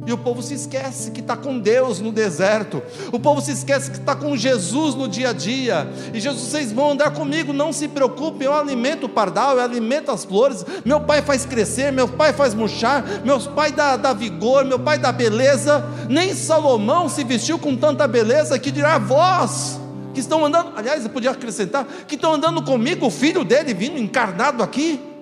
E 0.06 0.14
o 0.14 0.18
povo 0.18 0.42
se 0.42 0.54
esquece 0.54 1.12
que 1.12 1.20
está 1.20 1.36
com 1.36 1.58
Deus 1.58 2.00
no 2.00 2.12
deserto. 2.12 2.82
O 3.12 3.20
povo 3.20 3.42
se 3.42 3.52
esquece 3.52 3.90
que 3.90 3.98
está 3.98 4.16
com 4.16 4.38
Jesus 4.38 4.94
no 4.94 5.08
dia 5.08 5.30
a 5.30 5.34
dia. 5.34 5.88
E 6.14 6.20
Jesus, 6.20 6.44
vocês 6.44 6.72
vão 6.72 6.92
andar 6.92 7.12
comigo, 7.12 7.52
não 7.52 7.74
se 7.74 7.88
preocupem. 7.88 8.46
Eu 8.46 8.54
alimento 8.54 9.08
o 9.08 9.10
pardal, 9.10 9.58
eu 9.58 9.64
alimento 9.64 10.12
as 10.12 10.24
flores. 10.24 10.64
Meu 10.86 11.02
pai 11.02 11.22
faz 11.22 11.46
crescer, 11.46 11.92
meu 11.92 12.08
pai 12.08 12.34
faz 12.34 12.54
murchar, 12.54 13.04
meu 13.24 13.40
pai 13.40 13.72
dá, 13.72 13.98
dá 13.98 14.14
vigor, 14.14 14.64
meu 14.64 14.78
pai 14.78 15.00
dá 15.00 15.12
beleza. 15.12 15.84
Nem 16.08 16.36
Salomão 16.36 17.10
se 17.10 17.24
vestiu 17.24 17.58
com 17.58 17.76
tanta 17.76 18.08
beleza 18.08 18.60
que 18.60 18.70
dirá 18.70 19.00
vós 19.00 19.80
que 20.14 20.20
estão 20.20 20.46
andando. 20.46 20.72
Aliás, 20.76 21.04
eu 21.04 21.10
podia 21.10 21.32
acrescentar 21.32 21.86
que 22.08 22.16
estão 22.16 22.34
andando 22.34 22.64
comigo, 22.64 23.08
o 23.08 23.12
filho 23.12 23.44
dele 23.44 23.74
vindo 23.74 23.98
encarnado 23.98 24.62
aqui. 24.62 25.15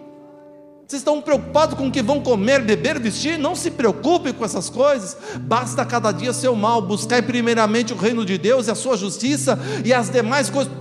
Vocês 0.85 0.99
estão 0.99 1.21
preocupados 1.21 1.77
com 1.77 1.87
o 1.87 1.91
que 1.91 2.01
vão 2.01 2.19
comer, 2.19 2.61
beber, 2.61 2.99
vestir? 2.99 3.39
Não 3.39 3.55
se 3.55 3.71
preocupe 3.71 4.33
com 4.33 4.43
essas 4.43 4.69
coisas. 4.69 5.17
Basta 5.39 5.85
cada 5.85 6.11
dia 6.11 6.33
seu 6.33 6.55
mal. 6.55 6.81
Buscai 6.81 7.21
primeiramente 7.21 7.93
o 7.93 7.95
reino 7.95 8.25
de 8.25 8.37
Deus 8.37 8.67
e 8.67 8.71
a 8.71 8.75
sua 8.75 8.97
justiça, 8.97 9.57
e 9.83 9.93
as 9.93 10.09
demais 10.09 10.49
coisas. 10.49 10.71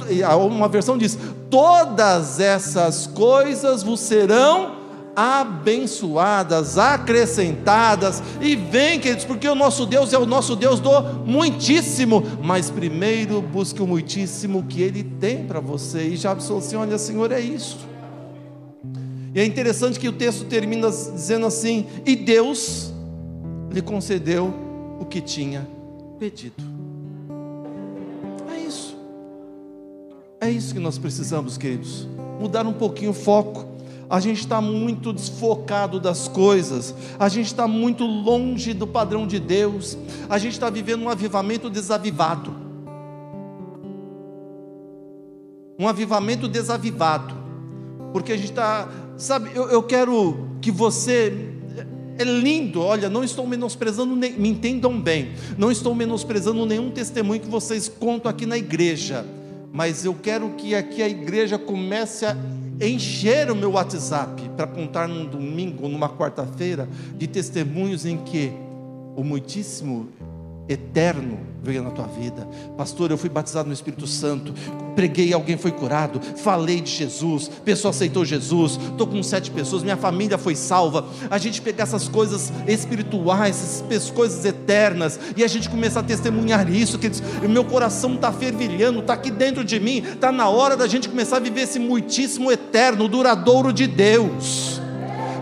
Uma 0.40 0.68
versão 0.68 0.98
diz: 0.98 1.16
todas 1.48 2.40
essas 2.40 3.06
coisas 3.06 3.84
vos 3.84 4.00
serão 4.00 4.82
abençoadas, 5.14 6.78
acrescentadas. 6.78 8.20
E 8.40 8.56
vem, 8.56 8.98
queridos, 8.98 9.24
porque 9.24 9.48
o 9.48 9.54
nosso 9.54 9.86
Deus 9.86 10.12
é 10.12 10.18
o 10.18 10.26
nosso 10.26 10.56
Deus 10.56 10.80
do 10.80 10.90
muitíssimo. 11.24 12.24
Mas 12.42 12.70
primeiro 12.70 13.40
busque 13.40 13.80
o 13.80 13.86
muitíssimo 13.86 14.64
que 14.64 14.82
Ele 14.82 15.04
tem 15.04 15.44
para 15.44 15.60
você. 15.60 16.02
E 16.08 16.16
já 16.16 16.36
olha, 16.76 16.98
Senhor, 16.98 17.30
é 17.30 17.40
isso. 17.40 17.91
E 19.34 19.40
é 19.40 19.44
interessante 19.46 19.98
que 19.98 20.08
o 20.08 20.12
texto 20.12 20.44
termina 20.44 20.90
dizendo 20.90 21.46
assim: 21.46 21.86
E 22.04 22.14
Deus 22.14 22.92
lhe 23.70 23.80
concedeu 23.80 24.52
o 25.00 25.06
que 25.06 25.20
tinha 25.20 25.66
pedido. 26.18 26.62
É 28.54 28.58
isso. 28.58 28.96
É 30.40 30.50
isso 30.50 30.74
que 30.74 30.80
nós 30.80 30.98
precisamos, 30.98 31.56
queridos. 31.56 32.06
Mudar 32.38 32.66
um 32.66 32.72
pouquinho 32.72 33.12
o 33.12 33.14
foco. 33.14 33.72
A 34.10 34.20
gente 34.20 34.40
está 34.40 34.60
muito 34.60 35.10
desfocado 35.10 35.98
das 35.98 36.28
coisas, 36.28 36.94
a 37.18 37.30
gente 37.30 37.46
está 37.46 37.66
muito 37.66 38.04
longe 38.04 38.74
do 38.74 38.86
padrão 38.86 39.26
de 39.26 39.40
Deus, 39.40 39.96
a 40.28 40.36
gente 40.36 40.52
está 40.52 40.68
vivendo 40.68 41.02
um 41.02 41.08
avivamento 41.08 41.70
desavivado. 41.70 42.54
Um 45.78 45.88
avivamento 45.88 46.46
desavivado, 46.46 47.34
porque 48.12 48.32
a 48.32 48.36
gente 48.36 48.50
está 48.50 48.86
Sabe, 49.16 49.50
eu, 49.54 49.68
eu 49.68 49.82
quero 49.82 50.48
que 50.60 50.70
você 50.70 51.32
é 52.18 52.24
lindo, 52.24 52.80
olha, 52.80 53.08
não 53.08 53.24
estou 53.24 53.46
menosprezando, 53.46 54.14
me 54.14 54.48
entendam 54.48 55.00
bem, 55.00 55.32
não 55.56 55.70
estou 55.70 55.94
menosprezando 55.94 56.64
nenhum 56.66 56.90
testemunho 56.90 57.40
que 57.40 57.48
vocês 57.48 57.88
contam 57.88 58.30
aqui 58.30 58.46
na 58.46 58.56
igreja, 58.58 59.24
mas 59.72 60.04
eu 60.04 60.14
quero 60.14 60.50
que 60.50 60.74
aqui 60.74 61.02
a 61.02 61.08
igreja 61.08 61.58
comece 61.58 62.26
a 62.26 62.36
encher 62.80 63.50
o 63.50 63.56
meu 63.56 63.72
WhatsApp 63.72 64.42
para 64.56 64.66
contar 64.66 65.08
num 65.08 65.24
domingo 65.24 65.84
ou 65.84 65.88
numa 65.88 66.08
quarta-feira 66.08 66.88
de 67.16 67.26
testemunhos 67.26 68.04
em 68.04 68.18
que 68.18 68.52
o 69.16 69.22
muitíssimo 69.22 70.08
eterno 70.68 71.52
veio 71.62 71.82
na 71.82 71.90
tua 71.90 72.06
vida. 72.06 72.46
Pastor, 72.76 73.10
eu 73.10 73.18
fui 73.18 73.28
batizado 73.28 73.68
no 73.68 73.74
Espírito 73.74 74.06
Santo, 74.06 74.52
preguei, 74.96 75.32
alguém 75.32 75.56
foi 75.56 75.70
curado, 75.70 76.20
falei 76.38 76.80
de 76.80 76.90
Jesus, 76.90 77.48
pessoa 77.64 77.90
aceitou 77.90 78.24
Jesus, 78.24 78.78
estou 78.90 79.06
com 79.06 79.22
sete 79.22 79.50
pessoas, 79.50 79.82
minha 79.82 79.96
família 79.96 80.36
foi 80.36 80.56
salva. 80.56 81.06
A 81.30 81.38
gente 81.38 81.62
pegar 81.62 81.84
essas 81.84 82.08
coisas 82.08 82.52
espirituais, 82.66 83.82
essas 83.90 84.10
coisas 84.10 84.44
eternas, 84.44 85.18
e 85.36 85.44
a 85.44 85.48
gente 85.48 85.70
começar 85.70 86.00
a 86.00 86.04
testemunhar 86.04 86.68
isso, 86.68 86.98
que 86.98 87.10
o 87.44 87.48
meu 87.48 87.64
coração 87.64 88.14
está 88.14 88.32
fervilhando, 88.32 89.00
está 89.00 89.14
aqui 89.14 89.30
dentro 89.30 89.64
de 89.64 89.78
mim, 89.78 89.98
está 89.98 90.32
na 90.32 90.48
hora 90.48 90.76
da 90.76 90.88
gente 90.88 91.08
começar 91.08 91.36
a 91.36 91.40
viver 91.40 91.62
esse 91.62 91.78
muitíssimo 91.78 92.50
eterno, 92.50 93.06
duradouro 93.06 93.72
de 93.72 93.86
Deus 93.86 94.81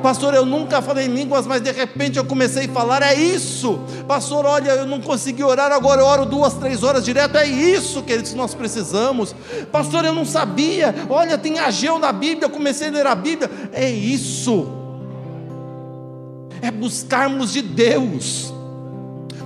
Pastor, 0.02 0.32
eu 0.32 0.46
nunca 0.46 0.80
falei 0.80 1.06
em 1.06 1.14
línguas, 1.14 1.46
mas 1.46 1.60
de 1.60 1.70
repente 1.70 2.18
eu 2.18 2.24
comecei 2.24 2.64
a 2.66 2.68
falar. 2.68 3.02
É 3.02 3.14
isso. 3.14 3.78
Pastor, 4.08 4.46
olha, 4.46 4.70
eu 4.70 4.86
não 4.86 5.00
consegui 5.00 5.44
orar, 5.44 5.70
agora 5.72 6.00
eu 6.00 6.06
oro 6.06 6.24
duas, 6.24 6.54
três 6.54 6.82
horas 6.82 7.04
direto. 7.04 7.36
É 7.36 7.46
isso, 7.46 8.02
queridos, 8.02 8.30
que 8.30 8.36
nós 8.36 8.54
precisamos. 8.54 9.34
Pastor, 9.70 10.04
eu 10.04 10.14
não 10.14 10.24
sabia. 10.24 10.94
Olha, 11.08 11.36
tem 11.36 11.58
Ageu 11.58 11.98
na 11.98 12.12
Bíblia, 12.12 12.46
eu 12.46 12.50
comecei 12.50 12.88
a 12.88 12.90
ler 12.90 13.06
a 13.06 13.14
Bíblia. 13.14 13.50
É 13.72 13.90
isso. 13.90 14.66
É 16.62 16.70
buscarmos 16.70 17.52
de 17.52 17.62
Deus. 17.62 18.52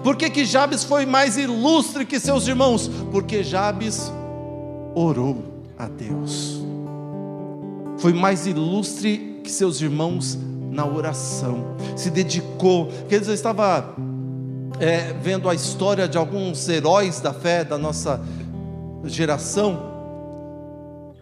Por 0.02 0.16
que, 0.16 0.28
que 0.28 0.44
Jabes 0.44 0.84
foi 0.84 1.06
mais 1.06 1.36
ilustre 1.36 2.04
que 2.04 2.20
seus 2.20 2.46
irmãos? 2.46 2.88
Porque 3.10 3.42
Jabes 3.42 4.12
orou 4.94 5.42
a 5.78 5.88
Deus. 5.88 6.62
Foi 7.98 8.12
mais 8.12 8.46
ilustre 8.46 9.33
que 9.44 9.50
seus 9.50 9.80
irmãos 9.80 10.36
na 10.72 10.84
oração. 10.84 11.76
Se 11.94 12.10
dedicou. 12.10 12.88
Quer 13.08 13.22
eu 13.24 13.34
estava 13.34 13.94
é, 14.80 15.12
vendo 15.22 15.48
a 15.48 15.54
história 15.54 16.08
de 16.08 16.18
alguns 16.18 16.68
heróis 16.68 17.20
da 17.20 17.32
fé 17.32 17.62
da 17.62 17.78
nossa 17.78 18.20
geração. 19.04 19.92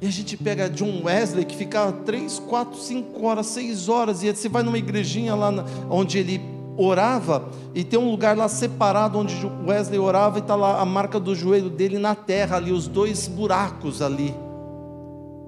E 0.01 0.07
a 0.07 0.11
gente 0.11 0.37
pega 0.37 0.71
John 0.71 1.03
Wesley, 1.05 1.45
que 1.45 1.57
ficava 1.57 1.93
3, 1.93 2.39
4, 2.39 2.79
5 2.79 3.27
horas, 3.27 3.47
6 3.47 3.89
horas, 3.89 4.23
e 4.23 4.35
você 4.35 4.49
vai 4.49 4.63
numa 4.63 4.79
igrejinha 4.79 5.35
lá 5.35 5.53
onde 5.91 6.19
ele 6.19 6.41
orava 6.77 7.51
e 7.75 7.85
tem 7.85 7.99
um 7.99 8.11
lugar 8.11 8.37
lá 8.37 8.49
separado 8.49 9.19
onde 9.19 9.35
Wesley 9.67 9.99
orava 9.99 10.39
e 10.39 10.41
está 10.41 10.57
lá 10.57 10.81
a 10.81 10.87
marca 10.87 11.21
do 11.21 11.35
joelho 11.35 11.69
dele 11.69 11.99
na 11.99 12.15
terra 12.15 12.57
ali, 12.57 12.73
os 12.73 12.89
dois 12.89 13.29
buracos 13.29 14.01
ali. 14.01 14.35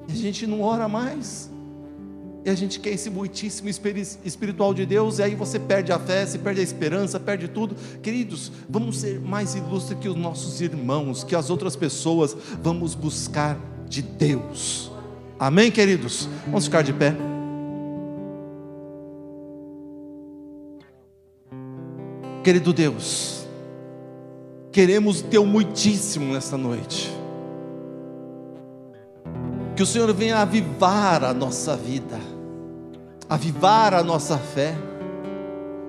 E 0.08 0.12
a 0.12 0.16
gente 0.16 0.46
não 0.46 0.60
ora 0.60 0.86
mais. 0.86 1.50
E 2.45 2.51
a 2.51 2.55
gente 2.55 2.78
quer 2.78 2.90
esse 2.90 3.09
muitíssimo 3.09 3.70
espiritual 3.70 4.74
de 4.74 4.84
Deus, 4.84 5.18
e 5.18 5.22
aí 5.22 5.34
você 5.34 5.59
perde 5.59 5.90
a 5.92 5.99
fé, 5.99 6.26
você 6.26 6.36
perde 6.36 6.61
a 6.61 6.62
esperança, 6.62 7.18
perde 7.18 7.49
tudo. 7.49 7.74
Queridos, 8.03 8.53
vamos 8.68 8.99
ser 8.99 9.18
mais 9.18 9.55
ilustres 9.55 9.99
que 9.99 10.09
os 10.09 10.16
nossos 10.16 10.61
irmãos, 10.61 11.24
que 11.24 11.34
as 11.34 11.49
outras 11.49 11.74
pessoas, 11.74 12.36
vamos 12.62 12.95
buscar 12.95 13.59
de 13.88 14.03
Deus. 14.03 14.90
Amém, 15.38 15.70
queridos? 15.70 16.28
Vamos 16.47 16.66
ficar 16.66 16.82
de 16.82 16.92
pé. 16.92 17.16
Querido 22.42 22.74
Deus, 22.74 23.47
queremos 24.70 25.20
o 25.20 25.24
Teu 25.24 25.47
muitíssimo 25.47 26.34
nesta 26.34 26.59
noite. 26.59 27.11
Que 29.74 29.82
o 29.82 29.86
Senhor 29.86 30.12
venha 30.12 30.36
avivar 30.38 31.24
a 31.24 31.34
nossa 31.34 31.74
vida, 31.74 32.20
avivar 33.28 33.94
a 33.94 34.02
nossa 34.02 34.38
fé. 34.38 34.74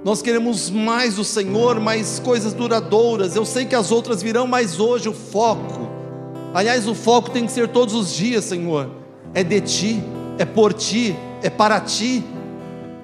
Nós 0.04 0.22
queremos 0.22 0.70
mais 0.70 1.16
do 1.16 1.24
Senhor, 1.24 1.80
mais 1.80 2.20
coisas 2.20 2.54
duradouras. 2.54 3.36
Eu 3.36 3.46
sei 3.46 3.66
que 3.66 3.76
as 3.76 3.92
outras 3.92 4.22
virão, 4.22 4.46
mas 4.46 4.80
hoje 4.80 5.10
o 5.10 5.14
foco, 5.14 5.90
aliás, 6.54 6.88
o 6.88 6.94
foco 6.94 7.32
tem 7.32 7.46
que 7.46 7.52
ser 7.52 7.68
todos 7.68 7.94
os 7.94 8.14
dias, 8.14 8.46
Senhor. 8.46 8.90
É 9.34 9.44
de 9.44 9.60
Ti, 9.62 10.04
é 10.38 10.46
por 10.46 10.74
Ti, 10.74 11.16
é 11.42 11.50
para 11.50 11.80
Ti. 11.80 12.24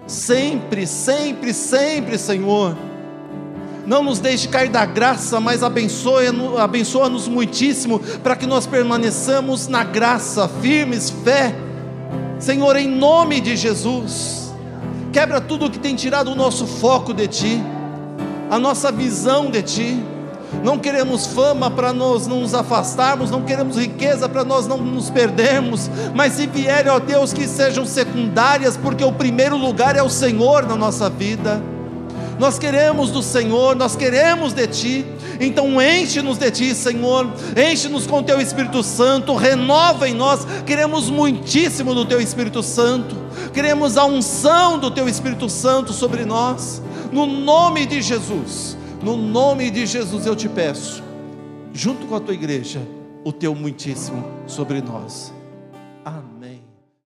Sempre, 0.05 0.85
sempre, 0.85 1.53
sempre, 1.53 2.17
Senhor 2.17 2.75
não 3.85 4.03
nos 4.03 4.19
deixe 4.19 4.47
cair 4.47 4.69
da 4.69 4.85
graça, 4.85 5.39
mas 5.39 5.63
abençoa-nos 5.63 6.59
abençoa 6.59 7.09
muitíssimo, 7.09 7.99
para 8.23 8.35
que 8.35 8.45
nós 8.45 8.65
permaneçamos 8.65 9.67
na 9.67 9.83
graça, 9.83 10.47
firmes, 10.61 11.09
fé. 11.09 11.53
Senhor, 12.41 12.75
em 12.75 12.87
nome 12.87 13.39
de 13.39 13.55
Jesus, 13.55 14.51
quebra 15.13 15.39
tudo 15.39 15.69
que 15.69 15.77
tem 15.77 15.95
tirado 15.95 16.31
o 16.31 16.35
nosso 16.35 16.65
foco 16.65 17.13
de 17.13 17.27
Ti, 17.27 17.63
a 18.49 18.57
nossa 18.57 18.91
visão 18.91 19.51
de 19.51 19.61
Ti. 19.61 20.03
Não 20.63 20.79
queremos 20.79 21.27
fama 21.27 21.69
para 21.69 21.93
nós 21.93 22.25
não 22.25 22.41
nos 22.41 22.55
afastarmos, 22.55 23.29
não 23.29 23.43
queremos 23.43 23.77
riqueza 23.77 24.27
para 24.27 24.43
nós 24.43 24.65
não 24.65 24.77
nos 24.77 25.11
perdermos, 25.11 25.87
mas 26.15 26.33
se 26.33 26.47
vierem, 26.47 26.91
ó 26.91 26.97
Deus, 26.99 27.31
que 27.31 27.47
sejam 27.47 27.85
secundárias, 27.85 28.75
porque 28.75 29.03
o 29.03 29.13
primeiro 29.13 29.55
lugar 29.55 29.95
é 29.95 30.01
o 30.01 30.09
Senhor 30.09 30.65
na 30.65 30.75
nossa 30.75 31.11
vida 31.11 31.61
nós 32.41 32.57
queremos 32.57 33.11
do 33.11 33.21
Senhor, 33.21 33.75
nós 33.75 33.95
queremos 33.95 34.51
de 34.51 34.65
Ti, 34.65 35.05
então 35.41 35.81
enche-nos 35.81 36.37
de 36.37 36.51
Ti, 36.51 36.75
Senhor, 36.75 37.27
enche-nos 37.57 38.05
com 38.05 38.19
o 38.19 38.23
Teu 38.23 38.39
Espírito 38.39 38.83
Santo, 38.83 39.35
renova 39.35 40.07
em 40.07 40.13
nós, 40.13 40.45
queremos 40.65 41.09
muitíssimo 41.09 41.93
do 41.95 42.05
Teu 42.05 42.21
Espírito 42.21 42.61
Santo, 42.61 43.15
queremos 43.53 43.97
a 43.97 44.05
unção 44.05 44.77
do 44.77 44.91
Teu 44.91 45.09
Espírito 45.09 45.49
Santo 45.49 45.93
sobre 45.93 46.25
nós, 46.25 46.81
no 47.11 47.25
nome 47.25 47.85
de 47.85 48.01
Jesus, 48.01 48.77
no 49.01 49.17
nome 49.17 49.71
de 49.71 49.85
Jesus 49.85 50.25
eu 50.25 50.35
te 50.35 50.47
peço, 50.47 51.03
junto 51.73 52.05
com 52.05 52.15
a 52.15 52.19
Tua 52.19 52.33
igreja, 52.33 52.81
o 53.23 53.31
Teu 53.31 53.55
muitíssimo 53.55 54.23
sobre 54.45 54.81
nós. 54.81 55.40